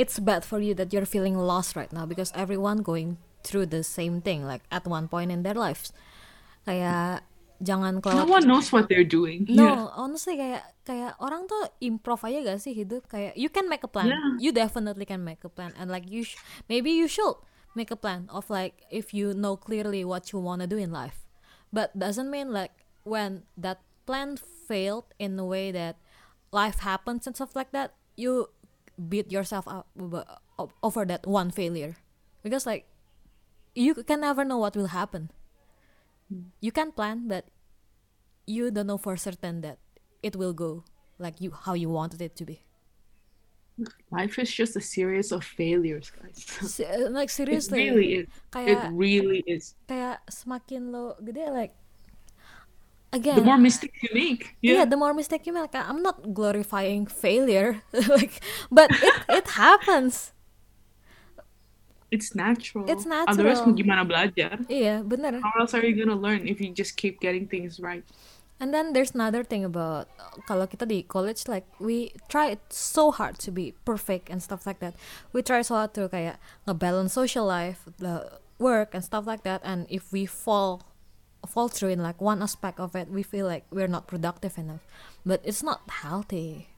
[0.00, 3.84] it's bad for you that you're feeling lost right now because everyone going through the
[3.84, 5.92] same thing like at one point in their lives.
[6.64, 7.24] Kayak
[7.60, 9.44] jangan no one knows what they're doing.
[9.48, 9.80] No, Yeah.
[9.92, 13.90] honestly kayak kayak orang tuh improv aja gak sih hidup kayak you can make a
[13.90, 14.08] plan.
[14.08, 14.28] Yeah.
[14.40, 16.40] You definitely can make a plan and like you sh-
[16.72, 17.36] maybe you should
[17.76, 20.90] make a plan of like if you know clearly what you want to do in
[20.90, 21.22] life
[21.70, 22.74] but doesn't mean like
[23.06, 23.78] when that
[24.10, 24.34] plan
[24.66, 25.94] failed in a way that
[26.50, 28.50] life happens and stuff like that you
[29.08, 29.88] beat yourself up
[30.82, 31.96] over that one failure.
[32.42, 32.86] Because like
[33.74, 35.30] you can never know what will happen.
[36.28, 36.52] Hmm.
[36.60, 37.48] You can plan but
[38.46, 39.78] you don't know for certain that
[40.22, 40.84] it will go
[41.18, 42.60] like you how you wanted it to be.
[44.10, 46.44] Life is just a series of failures guys.
[46.68, 48.26] Se- like seriously it really is.
[48.52, 49.72] kayak it really is.
[49.88, 51.72] kayak semakin lo gede like
[53.12, 53.36] again.
[53.36, 54.82] The more mistake you make yeah.
[54.82, 55.74] yeah, the more mistake you make.
[55.74, 57.82] I'm not glorifying failure.
[58.10, 58.40] Like
[58.70, 60.32] but it it happens.
[62.10, 62.90] It's natural.
[62.90, 63.30] It's natural.
[63.30, 64.58] Otherwise mau gimana belajar?
[64.66, 65.38] Iya bener.
[65.38, 68.02] How else are you gonna learn if you just keep getting things right?
[68.60, 70.10] And then there's another thing about
[70.44, 74.84] kalau kita di college like we try so hard to be perfect and stuff like
[74.84, 74.92] that.
[75.32, 76.36] We try so hard to kayak
[76.68, 79.64] ngebalance social life, the work and stuff like that.
[79.64, 80.84] And if we fall
[81.46, 84.84] fall through in like one aspect of it, we feel like we're not productive enough.
[85.24, 86.68] But it's not healthy.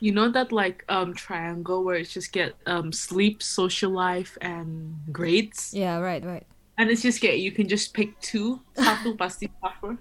[0.00, 4.94] you know that like um triangle where it's just get um sleep social life and
[5.12, 6.46] grades Yeah, right, right.
[6.78, 9.96] and it's just get you can just pick two satu pasti suffer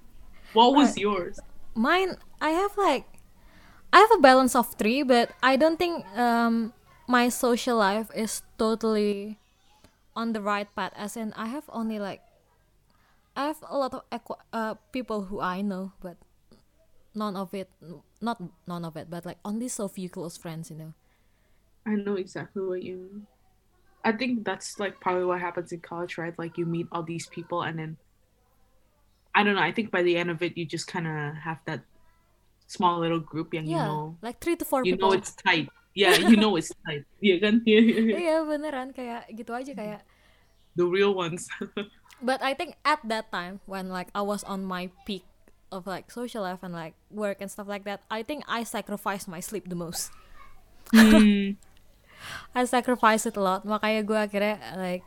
[0.54, 0.98] what was Right.
[0.98, 1.40] yours
[1.76, 3.04] Mine, I have like,
[3.92, 6.74] I have a balance of three, but I don't think um
[7.08, 9.40] my social life is totally
[10.16, 10.94] on the right path.
[10.96, 12.22] As in, I have only like,
[13.36, 14.04] I have a lot of
[14.54, 16.18] uh, people who I know, but
[17.14, 17.70] none of it,
[18.22, 20.94] not none of it, but like only so few close friends, you know.
[21.86, 23.28] I know exactly what you mean.
[24.04, 26.38] I think that's like probably what happens in college, right?
[26.38, 27.98] Like you meet all these people and then
[29.34, 31.60] I don't know, I think by the end of it you just kind of have
[31.66, 31.82] that
[32.68, 35.10] small little group yang you know like three to four you people.
[35.10, 35.70] know it's tight.
[35.96, 37.08] Yeah, you know it's tight.
[37.24, 37.64] Yeah kan?
[37.64, 38.18] Yeah, yeah, yeah.
[38.20, 40.02] Iya beneran kayak gitu aja kayak.
[40.76, 41.48] The real ones.
[42.24, 45.24] But I think at that time when like I was on my peak
[45.72, 49.28] of like social life and like work and stuff like that, I think I sacrificed
[49.28, 50.12] my sleep the most.
[50.92, 51.60] Hmm.
[52.56, 53.64] I sacrifice it a lot.
[53.64, 55.04] Makanya gue akhirnya like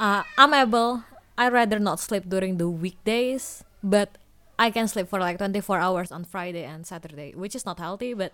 [0.00, 1.04] uh, I'm able.
[1.36, 4.16] I rather not sleep during the weekdays, but
[4.56, 8.16] I can sleep for like 24 hours on Friday and Saturday, which is not healthy,
[8.16, 8.32] but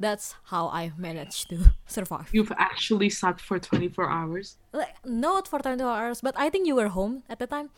[0.00, 2.28] that's how I manage to survive.
[2.32, 4.56] You've actually slept for 24 hours.
[4.72, 7.68] like not for 24 hours but I think you were home at the time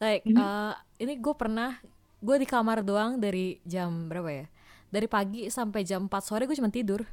[0.00, 1.76] like uh, ini gue pernah
[2.18, 4.46] gue di kamar doang dari jam berapa ya
[4.88, 7.04] dari pagi sampai jam 4 sore gue cuma tidur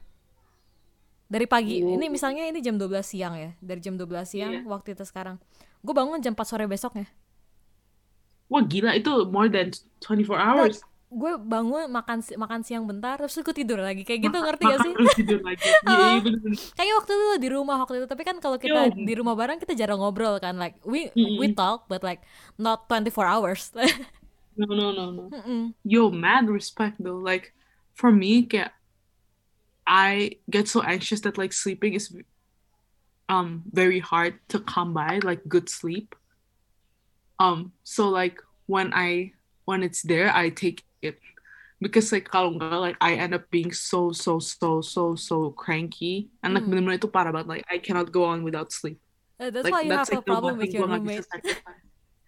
[1.25, 1.97] dari pagi Oh.
[1.97, 4.61] ini misalnya ini jam 12 siang ya dari jam 12 siang Iya.
[4.65, 5.41] waktu itu sekarang
[5.81, 7.09] gue bangun jam 4 sore besoknya
[8.45, 9.73] Wah gila itu more than
[10.05, 10.85] 24 hours.
[11.05, 14.91] Gue bangun makan makan siang bentar terus gue tidur lagi kayak gitu ngerti gak sih
[14.97, 15.63] terus tidur lagi.
[15.85, 16.33] Iya, iya
[16.75, 18.97] kayak waktu itu di rumah waktu itu tapi kan kalau kita Yo.
[19.05, 21.37] di rumah bareng kita jarang ngobrol kan like we Mm-mm.
[21.37, 22.25] we talk but like
[22.57, 23.69] not 24 hours
[24.55, 25.23] No, no, no, no.
[25.29, 25.73] Mm-mm.
[25.83, 27.19] Yo, mad respect though.
[27.19, 27.53] Like
[27.93, 28.71] for me, kayak
[29.85, 32.15] I get so anxious that like sleeping is
[33.27, 36.15] um very hard to come by, like good sleep.
[37.35, 39.35] Um, so like when I
[39.67, 41.21] when it's there, I take it
[41.77, 46.33] because like kalau enggak, like I end up being so so so so so cranky
[46.41, 46.71] and like Mm.
[46.73, 47.47] bener-bener itu parah banget.
[47.47, 48.97] Like I cannot go on without sleep.
[49.37, 51.27] Uh, that's like why you have a like the problem with your gua roommate.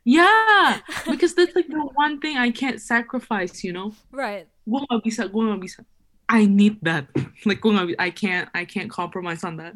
[0.08, 3.92] Yeah, because that's like the one thing I can't sacrifice, you know.
[4.12, 4.48] right.
[4.68, 5.80] gue nggak bisa gue nggak bisa
[6.28, 7.08] I need that
[7.48, 9.76] like gue nggak I can't I can't compromise on that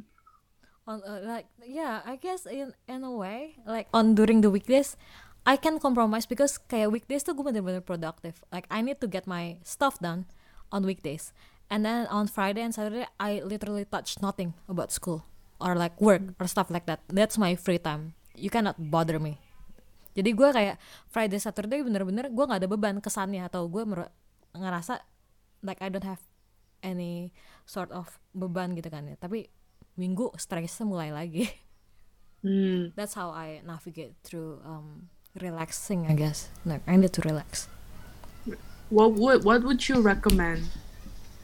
[0.83, 4.97] On uh, like yeah, I guess in in a way like on during the weekdays
[5.41, 8.45] I can compromise because kayak weekdays tuh gue bener-bener productive.
[8.53, 10.29] Like I need to get my stuff done
[10.69, 11.33] on weekdays.
[11.71, 15.25] And then on Friday and Saturday I literally touch nothing about school
[15.57, 17.01] or like work or stuff like that.
[17.09, 18.13] That's my free time.
[18.37, 19.41] You cannot bother me.
[20.13, 20.77] Jadi gue kayak
[21.09, 23.81] Friday Saturday bener-bener gue nggak ada beban kesannya atau gue
[24.53, 25.01] ngerasa
[25.65, 26.21] like I don't have
[26.85, 27.33] any
[27.65, 29.17] sort of beban gitu kan ya.
[29.17, 29.49] Tapi
[29.97, 31.49] minggu stresnya mulai lagi.
[32.41, 32.89] Hmm.
[32.97, 36.49] That's how I navigate through um, relaxing, I guess.
[36.65, 37.67] Like I need to relax.
[38.89, 40.67] what would what would you recommend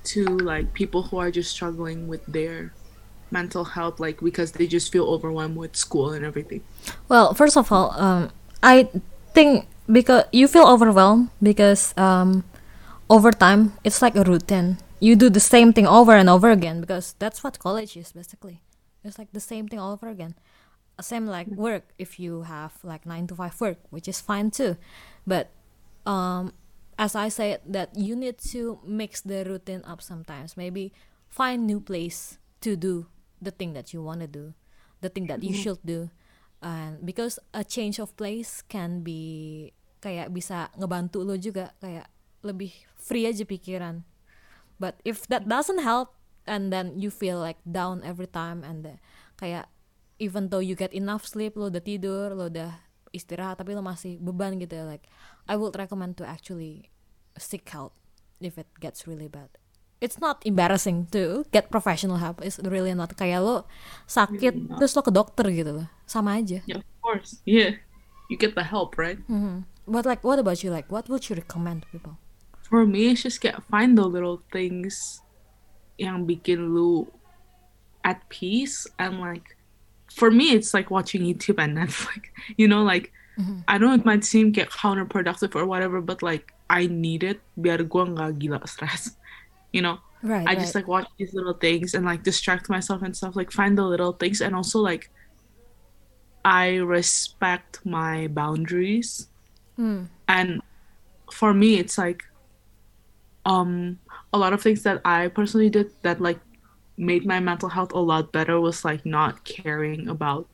[0.03, 2.73] to like people who are just struggling with their
[3.31, 6.61] mental health like because they just feel overwhelmed with school and everything
[7.09, 8.31] Well, first of all, um,
[8.63, 8.87] I
[9.33, 12.43] think because you feel overwhelmed because um,
[13.09, 14.77] over time it's like a routine.
[14.99, 18.61] You do the same thing over and over again because that's what college is basically.
[19.03, 20.35] It's like the same thing all over again.
[21.01, 24.77] Same like work if you have like nine to five work, which is fine too.
[25.27, 25.53] But
[26.05, 26.53] um,
[26.97, 30.57] as I said, that you need to mix the routine up sometimes.
[30.57, 30.91] Maybe
[31.29, 33.05] find new place to do
[33.41, 34.53] the thing that you want to do
[35.01, 36.09] the thing that you should do
[36.61, 39.71] and because a change of place can be
[40.01, 42.09] kayak bisa ngebantu lo juga kayak
[42.41, 44.01] lebih free aja pikiran
[44.81, 46.17] but if that doesn't help
[46.49, 48.93] and then you feel like down every time and the,
[49.37, 49.69] kayak
[50.17, 54.17] even though you get enough sleep lo udah tidur lo udah istirahat tapi lo masih
[54.19, 55.05] beban gitu ya like
[55.47, 56.91] I would recommend to actually
[57.37, 57.93] seek help
[58.37, 59.49] if it gets really bad
[59.97, 63.65] it's not embarrassing to get professional help it's really not kayak lo
[64.05, 64.77] sakit Really not.
[64.77, 67.41] terus lo ke dokter gitu loh sama aja Yeah, of course.
[67.47, 67.81] Yeah.
[68.27, 69.17] You get the help, right?
[69.25, 69.65] Mhm.
[69.87, 72.19] but like what about you like what would you recommend to people
[72.67, 75.23] For me, it's just get find the little things
[75.95, 77.07] yang bikin lu
[78.03, 79.56] at peace and like
[80.17, 82.33] for me it's like watching YouTube and Netflix.
[82.57, 83.13] You know, like
[83.69, 87.85] I know it might seem get counterproductive or whatever, but like I need it biar
[87.87, 89.13] gua nggak gila stress.
[89.75, 93.13] You know, right I just like watch these little things and like distract myself and
[93.13, 93.35] stuff.
[93.35, 95.11] Like find the little things and also like
[96.47, 99.27] I respect my boundaries
[99.77, 100.09] Hmm.
[100.25, 100.65] and
[101.29, 102.23] for me it's like
[103.45, 103.99] um
[104.33, 106.39] a lot of things that I personally did that like
[106.97, 110.47] made my mental health a lot better was like not caring about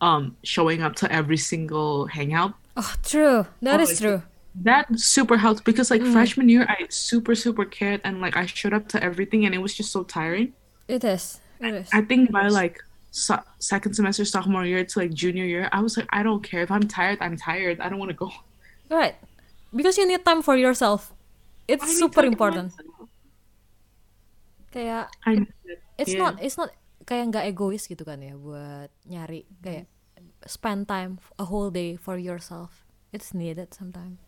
[0.00, 2.54] um showing up to every single hangout.
[2.76, 3.46] Oh true.
[3.62, 4.22] That Oh, is it's- true.
[4.62, 8.72] That super helped because like freshman year I super super cared and like I showed
[8.72, 10.52] up to everything and it was just so tiring.
[10.86, 11.40] It is.
[11.60, 11.88] It is.
[11.92, 12.78] I think by like
[13.10, 16.62] so- second semester sophomore year to like junior year I was like I don't care.
[16.62, 17.80] If I'm tired I'm tired.
[17.80, 18.30] I don't want to go.
[18.88, 19.16] Right.
[19.74, 21.12] Because you need time for yourself.
[21.66, 22.70] It's I super important.
[22.78, 22.93] myself.
[24.74, 25.78] Kayak I need it.
[25.94, 26.22] it's Yeah.
[26.26, 26.74] not it's not
[27.06, 29.62] kayak nggak egois gitu kan ya buat nyari hmm.
[29.62, 29.86] kayak
[30.50, 32.82] spend time a whole day for yourself
[33.14, 34.18] it's needed sometimes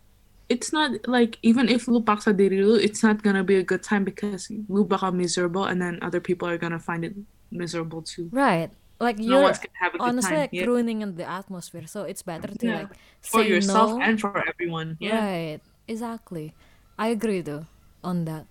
[0.46, 3.82] it's not like even if lu paksa diri lu, it's not gonna be a good
[3.82, 7.18] time because lu bakal miserable and then other people are gonna find it
[7.50, 8.30] miserable too.
[8.30, 8.70] right
[9.02, 10.42] like No you're one's gonna have a good honestly time.
[10.48, 10.64] like Yeah.
[10.70, 12.86] ruining the atmosphere so it's better to Yeah.
[12.86, 14.96] like For yourself no and for everyone.
[15.02, 15.18] Yeah.
[15.20, 16.54] Right, exactly.
[16.96, 17.66] I agree though
[18.06, 18.46] on that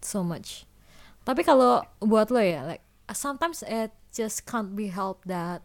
[0.00, 0.64] so much.
[1.30, 2.82] Tapi kalau buat lo ya, like
[3.14, 5.62] sometimes it just can't be helped that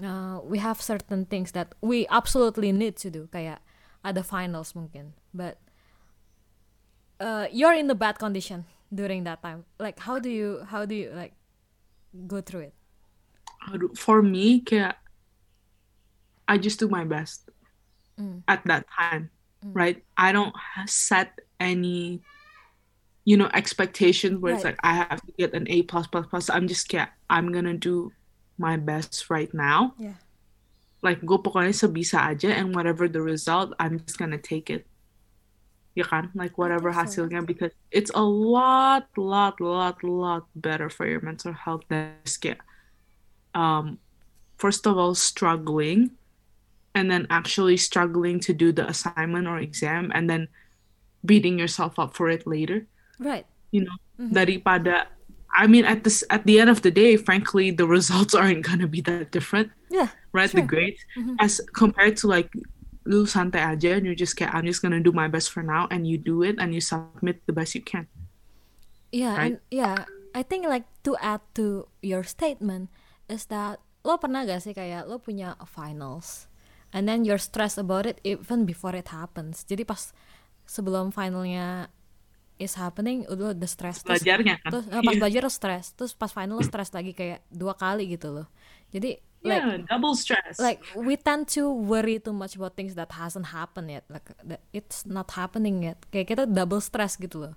[0.00, 3.28] uh, we have certain things that we absolutely need to do.
[3.28, 3.60] Kayak
[4.00, 5.60] ada finals mungkin, but
[7.20, 9.68] uh, you're in the bad condition during that time.
[9.76, 11.36] Like how do you how do you like
[12.24, 12.74] go through it?
[13.68, 14.96] Aduh, For me, kayak
[16.48, 17.52] I just do my best
[18.16, 18.40] Mm.
[18.48, 19.28] at that time,
[19.76, 20.00] right?
[20.16, 20.56] I don't
[20.88, 22.24] set any,
[23.26, 26.46] you know, expectations where it's like I have to get an A plus plus plus.
[26.48, 28.14] I'm just kayak I'm gonna do
[28.56, 29.98] my best right now.
[29.98, 30.16] Yeah.
[31.04, 34.90] like gue pokoknya sebisa aja and whatever the result I'm just gonna take it
[35.96, 37.24] ya kan like whatever think so.
[37.24, 42.42] hasilnya because it's a lot lot lot lot better for your mental health than just
[43.56, 43.96] um
[44.60, 46.12] first of all struggling
[46.92, 50.48] and then actually struggling to do the assignment or exam and then
[51.24, 52.84] beating yourself up for it later
[53.16, 53.46] Right.
[53.70, 55.08] you know daripada
[55.50, 58.88] I mean at this at the end of the day frankly the results aren't gonna
[58.88, 60.10] be that different Yeah.
[60.34, 60.50] right?
[60.50, 60.68] The Sure.
[60.68, 61.00] grades
[61.38, 62.50] as compared to like
[63.06, 65.86] lu santai aja and you're just kayak I'm just gonna do my best for now
[65.88, 68.10] and you do it and you submit the best you can.
[69.14, 69.44] Yeah, Right?
[69.46, 72.90] and yeah, I think like to add to your statement
[73.30, 76.50] is that lo pernah gak sih kayak lo punya finals
[76.90, 79.62] and then you're stressed about it even before it happens.
[79.62, 80.10] Jadi pas
[80.66, 81.88] sebelum finalnya
[82.56, 84.70] is happening udah udah stress terus, Belajarnya kan.
[84.72, 85.20] terus eh, pas Iya.
[85.20, 88.48] belajar stress terus pas final stress lagi kayak dua kali gitu loh.
[88.88, 90.56] Jadi like yeah, double stress.
[90.56, 94.64] like we tend to worry too much about things that hasn't happened yet like that
[94.72, 97.54] it's not happening yet kayak kita double stress gitu loh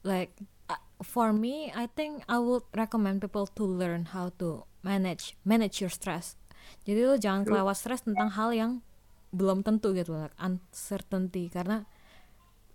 [0.00, 0.32] like
[0.68, 5.82] uh, for me I think I would recommend people to learn how to manage manage
[5.82, 6.38] your stress
[6.88, 8.72] jadi lo jangan kelewat stress tentang hal yang
[9.28, 11.84] belum tentu gitu like uncertainty karena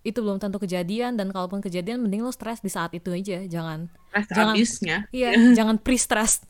[0.01, 3.91] itu belum tentu kejadian dan kalaupun kejadian mending lo stress di saat itu aja jangan
[4.09, 4.97] stress jangan- abisnya.
[5.11, 6.39] iya jangan pre stress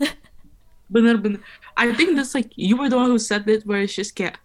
[0.87, 1.37] Bener bener.
[1.77, 4.41] I think that's like you were the one who said it where it's just kayak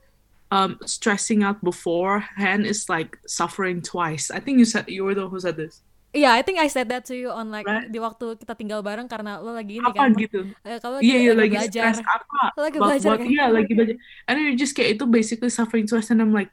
[0.53, 4.29] um stressing out beforehand is like suffering twice.
[4.29, 5.81] I think you said you were the one who said this.
[6.13, 7.89] Iya, I think I said that to you on like Right.
[7.89, 10.13] di waktu kita tinggal bareng karena lo lagi ini Apa kan.
[10.15, 10.47] gitu?
[10.63, 11.85] Eh, kalau lagi, Iya iya lagi lagi belajar.
[11.91, 12.43] stress apa?
[12.55, 13.27] Lagi belajar buat- kan?
[13.27, 13.97] Iya lagi belajar.
[14.29, 16.53] And then you just kayak itu basically suffering twice and I'm like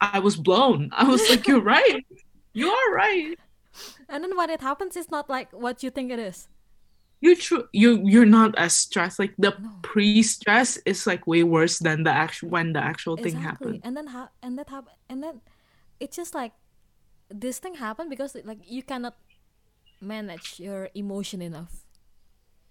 [0.00, 0.90] I was blown.
[0.92, 2.04] I was like you're right.
[2.52, 3.36] You are right.
[4.08, 6.48] And then when it happens, it's not like what you think it is.
[7.24, 12.04] you're true you you're not as stressed like the pre-stress is like way worse than
[12.04, 13.80] the actual when the actual thing exactly.
[13.80, 15.40] happened And then ha- and that hap- and then
[16.00, 16.52] it's just like
[17.32, 19.16] this thing happened because like you cannot
[20.00, 21.72] manage your emotion enough.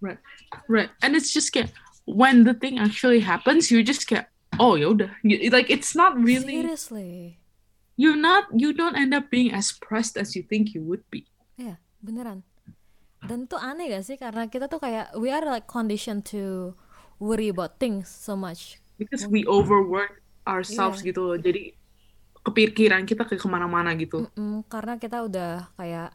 [0.01, 0.19] right
[0.67, 1.71] right and it's just get
[2.05, 5.09] when the thing actually happens, you just get oh yaudah.
[5.21, 7.37] You- Like it's not really seriously
[7.93, 11.29] you're not you don't end up being as pressed as you think you would be.
[11.53, 12.41] ya beneran
[13.23, 16.73] dan itu aneh gak sih karena kita tuh kayak we are like conditioned to
[17.21, 21.13] worry about things so much Because we overwork ourselves Iya.
[21.13, 21.37] gitu loh.
[21.37, 21.73] Jadi
[22.43, 24.27] kepikiran kita ke ke mana-mana gitu.
[24.35, 26.11] Mm, karena kita udah kayak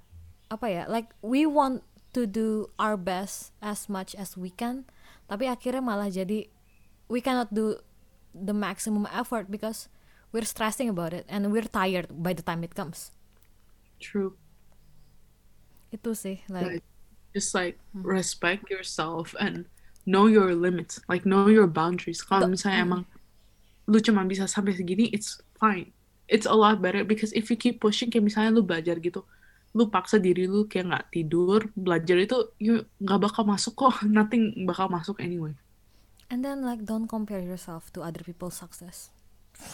[0.49, 1.81] apa ya like we want
[2.13, 4.89] to do our best as much as we can
[5.27, 6.49] tapi akhirnya malah jadi
[7.07, 7.77] we cannot do
[8.39, 9.89] the maximum effort because
[10.31, 13.11] we're stressing about it and we're tired by the time it comes
[13.99, 14.39] True.
[15.91, 16.87] itu sih like Like,
[17.33, 19.65] just like respect yourself and
[20.09, 20.99] know your limits.
[21.07, 22.25] Like know your boundaries.
[22.25, 23.03] Kalau misalnya emang
[23.85, 25.93] lu cuma bisa sampai segini, it's fine.
[26.29, 29.25] It's a lot better because if you keep pushing, kayak misalnya lu belajar gitu,
[29.77, 34.01] lu paksa diri lu kayak nggak tidur, belajar itu you nggak bakal masuk kok.
[34.09, 35.53] Nothing bakal masuk anyway.
[36.29, 39.11] And then like don't compare yourself to other people's success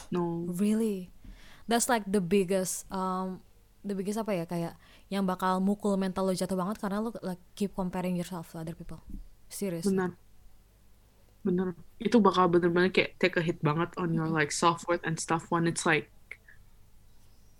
[0.09, 0.48] No.
[0.48, 1.12] really
[1.68, 3.44] that's like the biggest um
[3.84, 4.74] the biggest apa ya kayak
[5.12, 8.72] yang bakal mukul mental lo jatuh banget karena lo like keep comparing yourself to other
[8.72, 9.05] people
[9.52, 10.16] serious Benar.
[11.44, 11.76] Bener.
[12.00, 15.68] Itu bakal bener-bener kayak take a hit banget on your like self-worth and stuff when
[15.68, 16.09] it's like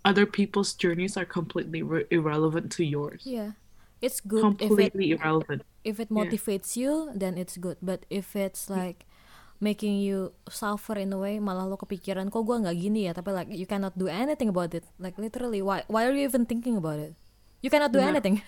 [0.01, 3.21] other people's journeys are completely re- irrelevant to yours.
[3.21, 3.53] Yeah,
[4.01, 5.61] it's good if it completely irrelevant.
[5.85, 6.17] If it yeah.
[6.25, 7.77] motivates you, then it's good.
[7.79, 9.05] But if it's like
[9.61, 13.31] making you suffer in a way, malah lo kepikiran kok gue nggak gini ya, tapi
[13.31, 14.83] like you cannot do anything about it.
[14.97, 17.13] Like literally, why why are you even thinking about it?
[17.61, 18.17] You cannot do Benar.
[18.17, 18.41] anything.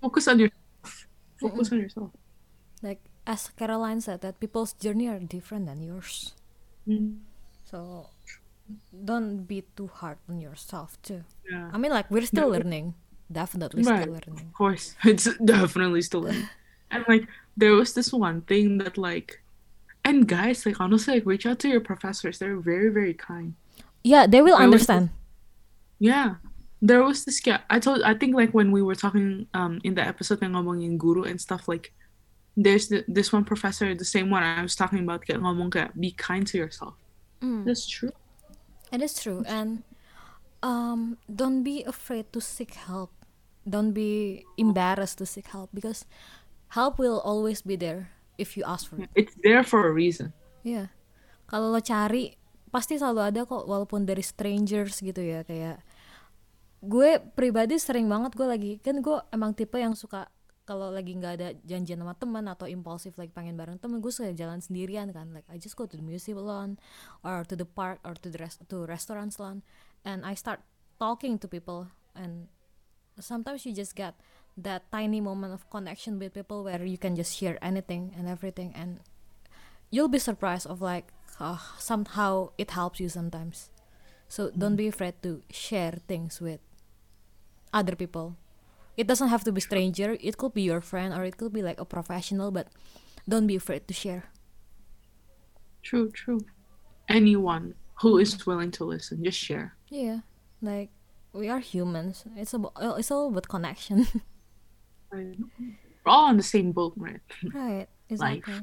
[0.00, 1.10] Focus on yourself.
[1.42, 2.10] Focus on yourself.
[2.80, 6.32] Like as Caroline said, that people's journey are different than yours.
[6.86, 7.26] Mm.
[7.66, 8.10] So
[8.90, 11.26] don't be too hard on yourself too.
[11.50, 11.70] Yeah.
[11.74, 12.94] I mean, like we're still learning,
[13.30, 14.02] definitely Right.
[14.02, 14.46] still learning.
[14.46, 14.94] Of course.
[15.04, 16.48] It's definitely still in.
[16.90, 19.42] and like there was this one thing that like
[20.06, 22.38] and guys, like honestly, like reach out to your professors.
[22.38, 23.58] They're very, very kind.
[24.06, 25.10] Yeah, they will There was this- understand.
[25.98, 26.38] Yeah.
[26.78, 29.96] There was this guy I told I think like when we were talking um in
[29.96, 31.90] the episode yang ngomongin guru and stuff like
[32.54, 35.96] there's the, this one professor the same one I was talking about kayak ngomong kayak
[35.96, 36.94] be kind to yourself.
[37.40, 37.64] Mm.
[37.64, 38.12] That's true.
[38.92, 39.82] It is true, and
[40.62, 43.10] um, don't be afraid to seek help.
[43.66, 46.06] Don't be embarrassed to seek help because
[46.70, 49.10] help will always be there if you ask for it.
[49.18, 50.30] It's there for a reason.
[50.62, 50.94] Iya,
[51.50, 52.38] kalau lo cari
[52.70, 55.82] pasti selalu ada kok, walaupun dari strangers gitu ya kayak
[56.84, 60.28] gue pribadi sering banget gue lagi kan gue emang tipe yang suka
[60.66, 64.34] kalau lagi nggak ada janjian sama teman atau impulsif lagi pengen bareng temen gue suka
[64.34, 66.76] jalan sendirian kan like I just go to the museum alone
[67.22, 69.62] or to the park or to the rest to restaurants alone
[70.02, 70.60] and I start
[70.98, 71.86] talking to people
[72.18, 72.50] and
[73.20, 74.14] sometimes you just get
[74.56, 78.72] that tiny moment of connection with people where you can just share anything and everything
[78.74, 79.00] and
[79.90, 83.70] you'll be surprised of like uh, somehow it helps you sometimes.
[84.28, 86.60] So don't be afraid to share things with
[87.72, 88.36] other people.
[88.96, 90.16] It doesn't have to be stranger.
[90.20, 92.68] It could be your friend or it could be like a professional but
[93.28, 94.24] don't be afraid to share.
[95.82, 96.40] True, true.
[97.08, 99.76] Anyone who is willing to listen, just share.
[99.88, 100.20] yeah
[100.62, 100.90] like
[101.36, 104.08] we are humans it's about it's all about connection
[105.12, 107.20] We're all on the same boat, right?
[107.54, 108.62] right exactly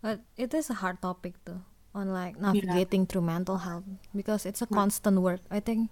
[0.00, 1.62] but it is a hard topic though
[1.94, 3.84] on like navigating through mental health
[4.16, 5.90] because it's a constant work i think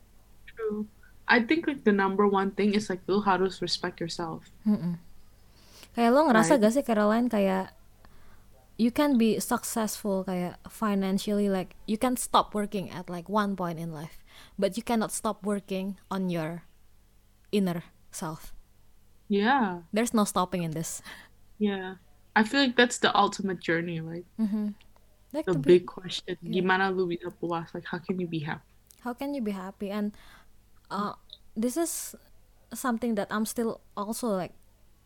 [0.52, 0.84] True.
[1.28, 4.50] I think like the number one thing is like lu harus respect yourself.
[5.96, 6.62] kayak lo ngerasa Right.
[6.66, 7.72] gak sih Caroline kayak
[8.78, 13.78] you can be successful kayak financially like you can stop working at like one point
[13.78, 14.24] in life
[14.58, 16.64] but you cannot stop working on your
[17.52, 18.52] inner self
[19.32, 21.00] Yeah, there's no stopping in this
[21.56, 21.96] yeah.
[22.36, 24.24] I feel like that's the ultimate journey, right?
[25.32, 26.36] like The big question.
[26.44, 27.72] Gimana lu bisa puas?
[27.72, 28.72] Like how can you be happy?
[29.02, 30.14] how can you be happy and
[30.90, 31.14] uh,
[31.56, 32.14] this is
[32.72, 34.54] something that i'm still also like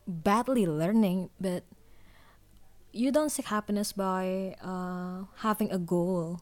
[0.06, 1.64] badly learning but
[2.96, 6.40] you don't seek happiness by uh, having a goal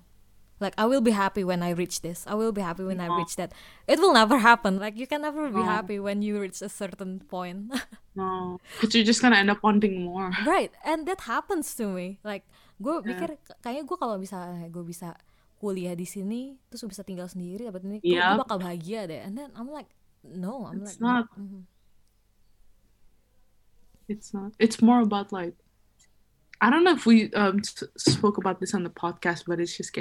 [0.63, 3.11] like i will be happy when i reach this i will be happy when i
[3.11, 3.51] reach that
[3.91, 5.67] it will never happen like you can never be No.
[5.67, 7.75] happy when you reach a certain point
[8.15, 10.31] No, because you're just gonna end up wanting more.
[10.47, 12.47] right and that happens to me like
[12.79, 13.11] gue Yeah.
[13.11, 13.29] mikir
[13.59, 14.39] kayaknya gue kalau bisa
[14.71, 15.19] gue bisa
[15.59, 18.39] kuliah di sini terus gue bisa tinggal sendiri dapat ini gue Yep.
[18.47, 19.91] bakal bahagia deh and then I'm like
[20.23, 21.27] no I'm It's like not.
[21.35, 21.67] mhm.
[24.07, 24.53] It's not.
[24.61, 25.57] It's more about like,
[26.65, 29.77] I don't know if we um s- spoke about this on the podcast, but it's
[29.77, 29.93] just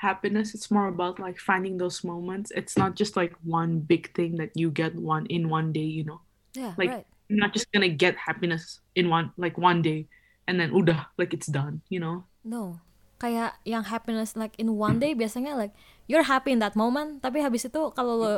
[0.00, 0.56] happiness.
[0.56, 2.48] It's more about like finding those moments.
[2.56, 5.84] It's not just like one big thing that you get one in one day.
[5.84, 6.20] You know,
[6.56, 10.08] yeah like right you're not just gonna get happiness in one like one day,
[10.48, 12.24] and then udah like it's done, you know?
[12.40, 12.80] No.
[13.20, 15.76] Kayak yang happiness like in one day biasanya like
[16.08, 18.32] you're happy in that moment, tapi habis itu kalau lo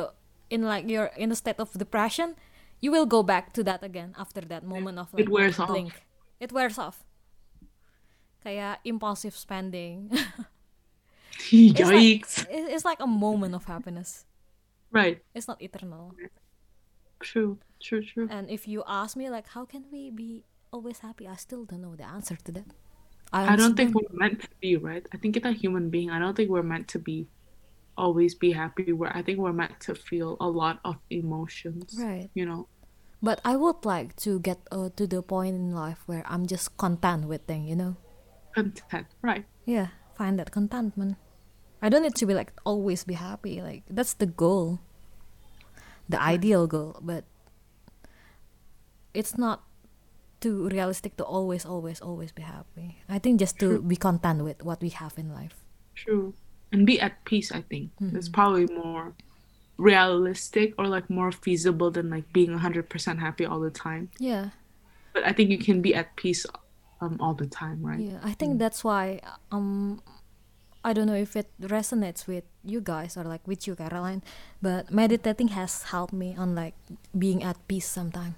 [0.51, 2.35] in like you're in a state of depression,
[2.83, 5.71] you will go back to that again after that moment of like It wears off.
[6.43, 7.07] It wears off.
[8.43, 10.11] Kayak impulsive spending.
[11.51, 12.45] It's like- Yikes.
[12.49, 14.25] it's like a moment of happiness.
[14.91, 15.19] Right.
[15.33, 16.13] It's not eternal.
[17.19, 17.57] True.
[17.81, 18.27] True, true.
[18.29, 21.81] And if you ask me like how can we be always happy, I still don't
[21.81, 22.67] know the answer to that.
[23.33, 25.05] I don't think we're meant to be, right?
[25.11, 26.11] I think it's a human being.
[26.11, 27.27] I don't think we're meant to be
[27.97, 28.93] always be happy.
[28.93, 31.97] We're I think we're meant to feel a lot of emotions.
[31.97, 32.29] Right.
[32.37, 32.67] You know?
[33.23, 36.77] But I would like to get uh, to the point in life where I'm just
[36.77, 37.95] content with things, you know?
[38.53, 39.07] Content.
[39.21, 39.45] Right.
[39.65, 41.17] Yeah, find that contentment.
[41.81, 43.61] I don't need to be like always be happy.
[43.61, 44.79] Like that's the goal,
[46.07, 46.99] the ideal goal.
[47.01, 47.25] But
[49.13, 49.63] it's not
[50.39, 52.99] too realistic to always, always, always be happy.
[53.07, 55.55] I think just to be content with what we have in life.
[55.95, 56.33] True.
[56.71, 57.91] And be at peace, I think.
[58.01, 58.17] Mm-hmm.
[58.17, 59.13] It's probably more
[59.77, 64.09] realistic or like more feasible than like being 100% happy all the time.
[64.19, 64.49] Yeah,
[65.13, 66.45] But I think you can be at peace
[67.03, 67.99] um all the time, right?
[67.99, 68.23] yeah.
[68.23, 69.19] I think that's why
[69.51, 69.99] um.
[70.83, 74.19] I don't know if it resonates with you guys or like with you, Caroline,
[74.59, 76.75] but meditating has helped me on like
[77.15, 78.35] being at peace sometimes.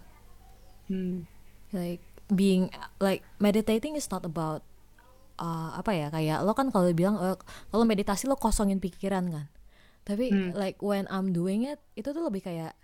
[0.85, 1.25] Hmm.
[1.73, 4.61] like being like meditating is not about
[5.37, 7.37] uh, apa ya kayak lo kan kalau bilang eh,
[7.69, 9.47] kalau meditasi lo kosongin pikiran kan
[10.05, 12.77] tapi like when I'm doing it itu tuh lebih kayak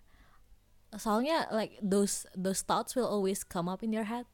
[0.97, 4.25] soalnya like those those thoughts will always come up in your head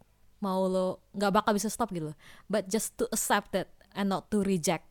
[0.43, 2.17] mau lo nggak bakal bisa stop gitu loh.
[2.45, 4.85] but just to accept it and not to reject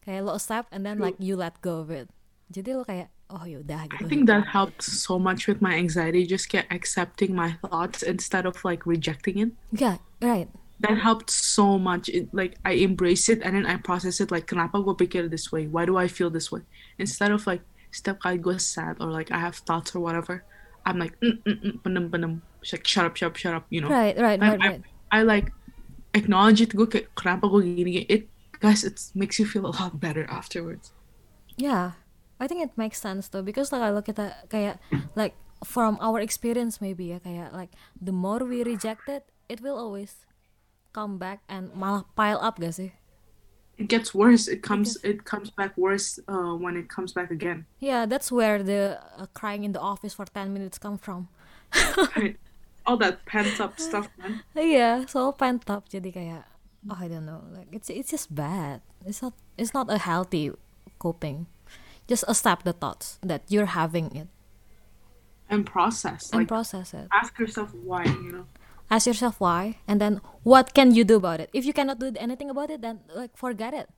[0.00, 2.08] kayak lo accept and then like you let go of it
[2.48, 6.22] jadi lo kayak oh yaudah gitu I think that helps so much with my anxiety.
[6.22, 9.50] Just get accepting my thoughts instead of like rejecting it.
[9.74, 10.46] yeah right
[10.80, 12.12] That helped so much.
[12.12, 14.28] It, like I embrace it and then I process it.
[14.28, 15.64] Like kenapa gue pikir this way?
[15.64, 16.68] Why do I feel this way?
[17.00, 20.44] Instead of like setiap kali gue sad or like I have thoughts or whatever,
[20.84, 22.44] I'm like mm, mm, mm, penem penem.
[22.66, 23.66] Just like shut up, shut up, shut up.
[23.70, 23.88] You know.
[23.88, 24.82] right right I, right I, right
[25.14, 25.54] I like
[26.18, 26.74] acknowledge it.
[26.74, 28.02] Kayak kenapa gue gini?
[28.10, 28.26] It
[28.58, 30.90] guys, it makes you feel a lot better afterwards.
[31.54, 31.94] Yeah,
[32.42, 34.82] I think it makes sense though because like kalau kita kayak
[35.14, 37.70] like from our experience maybe ya kayak like
[38.02, 40.26] the more we reject it, it will always
[40.90, 42.90] come back and malah pile up gak sih?
[43.78, 44.50] It gets worse.
[44.50, 44.96] It comes.
[45.04, 47.68] It comes back worse uh, when it comes back again.
[47.78, 51.28] Yeah, that's where the uh, crying in the office for 10 minutes come from.
[52.16, 52.40] Right.
[52.86, 54.46] All that pent up stuff, man.
[54.54, 56.42] Iya, so pent up jadi kayak
[56.86, 58.78] oh I don't know, like it's it's just bad.
[59.02, 60.54] It's not it's not a healthy
[60.96, 61.50] coping.
[62.06, 64.30] Just accept the thoughts that you're having it
[65.46, 66.30] And process.
[66.30, 67.10] and Like process it.
[67.10, 68.06] ask yourself why.
[68.06, 68.46] You know.
[68.86, 72.14] ask yourself why and then what can you do about it if you cannot do
[72.14, 73.90] anything about it then like forget it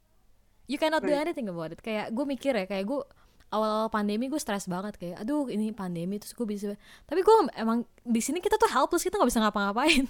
[0.64, 3.00] you cannot do anything about it kayak gue mikir ya kayak gue
[3.48, 6.76] awal-awal pandemi gue stres banget kayak aduh ini pandemi terus gue bisa
[7.08, 10.04] tapi gue emang di sini kita tuh helpless kita nggak bisa ngapa-ngapain.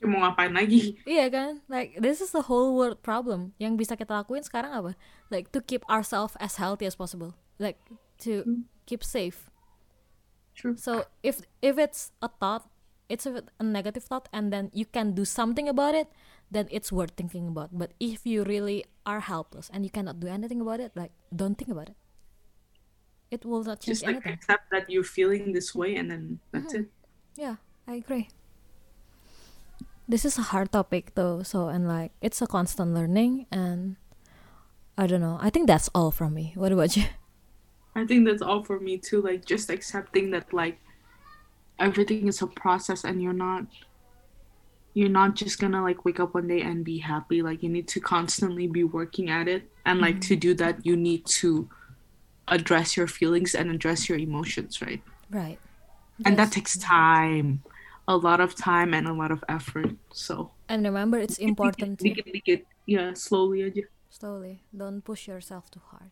[0.00, 0.96] Ya mau ngapain lagi?
[1.04, 1.60] iya kan?
[1.68, 3.52] Like this is the whole world problem.
[3.60, 4.92] Yang bisa kita lakuin sekarang apa?
[5.28, 7.36] Like to keep ourselves as healthy as possible.
[7.60, 7.76] Like
[8.24, 9.52] to keep safe.
[10.56, 10.72] True.
[10.80, 12.64] So if if it's a thought,
[13.12, 16.08] it's a, a negative thought, and then you can do something about it,
[16.50, 17.70] then it's worth thinking about.
[17.72, 21.56] But if you really are helpless and you cannot do anything about it, like don't
[21.56, 21.96] think about it.
[23.30, 24.32] It will not change Just like anything.
[24.32, 26.82] accept that you're feeling this way, and then that's mm-hmm.
[26.82, 26.90] it.
[27.36, 28.28] Yeah, I agree.
[30.08, 33.94] This is a hard topic though, so and like it's a constant learning, and
[34.98, 35.38] I don't know.
[35.40, 36.52] I think that's all from me.
[36.56, 37.04] What about you?
[37.94, 39.22] I think that's all for me too.
[39.22, 40.82] Like just accepting that like
[41.78, 43.66] everything is a process, and you're not
[44.94, 47.42] you're not just gonna like wake up one day and be happy.
[47.42, 50.96] Like you need to constantly be working at it, and like to do that, you
[50.96, 51.68] need to
[52.48, 55.02] address your feelings and address your emotions, right?
[55.30, 55.58] Right.
[56.24, 57.62] And that takes time,
[58.08, 59.96] a lot of time and a lot of effort.
[60.12, 63.82] So And remember, it's important to dikit dikit, yeah, slowly aja.
[64.10, 64.62] slowly.
[64.76, 66.10] Don't push yourself too hard.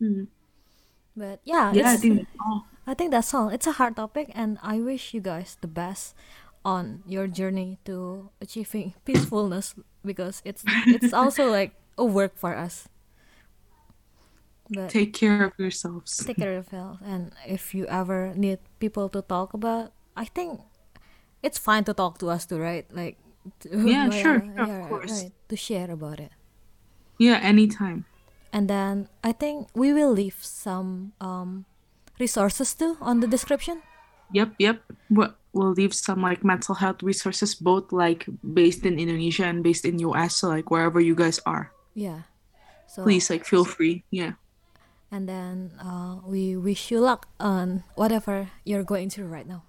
[0.00, 0.24] Hmm.
[1.16, 2.66] But yeah, Yeah, I think that's all.
[2.86, 3.48] I think that's all.
[3.50, 6.14] It's a hard topic, and I wish you guys the best
[6.64, 12.88] on your journey to achieving peacefulness because it's it's also like a work for us.
[14.70, 16.12] But Take care of yourselves.
[16.20, 20.60] take care of yourself, and if you ever need people to talk about, I think
[21.42, 22.84] it's fine to talk to us too, right?
[22.92, 23.16] Like,
[23.64, 25.22] to, Yeah, sure, sure, of course.
[25.24, 26.32] right, to share about it.
[27.16, 28.04] Yeah, anytime.
[28.52, 31.64] And then I think we will leave some um,
[32.20, 33.80] resources too on the description.
[34.36, 34.84] Yep, yep.
[35.08, 39.84] We'll, we'll leave some like mental health resources, both like based in Indonesia and based
[39.84, 41.72] in US, so like wherever you guys are.
[41.94, 42.22] Yeah.
[42.86, 44.04] So Please, like, feel free.
[44.10, 44.32] Yeah.
[45.10, 49.64] and then uh, we wish you luck on whatever you're going through right now.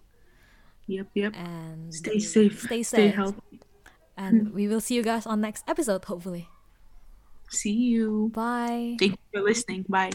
[0.87, 1.31] Yep, yep.
[1.35, 2.59] And Stay safe.
[2.63, 2.85] Stay safe.
[2.87, 3.59] Stay healthy.
[4.17, 6.49] And we will see you guys on next episode, hopefully.
[7.49, 8.31] See you.
[8.33, 8.97] Bye.
[8.99, 9.85] Thank you for listening.
[9.87, 10.11] Bye.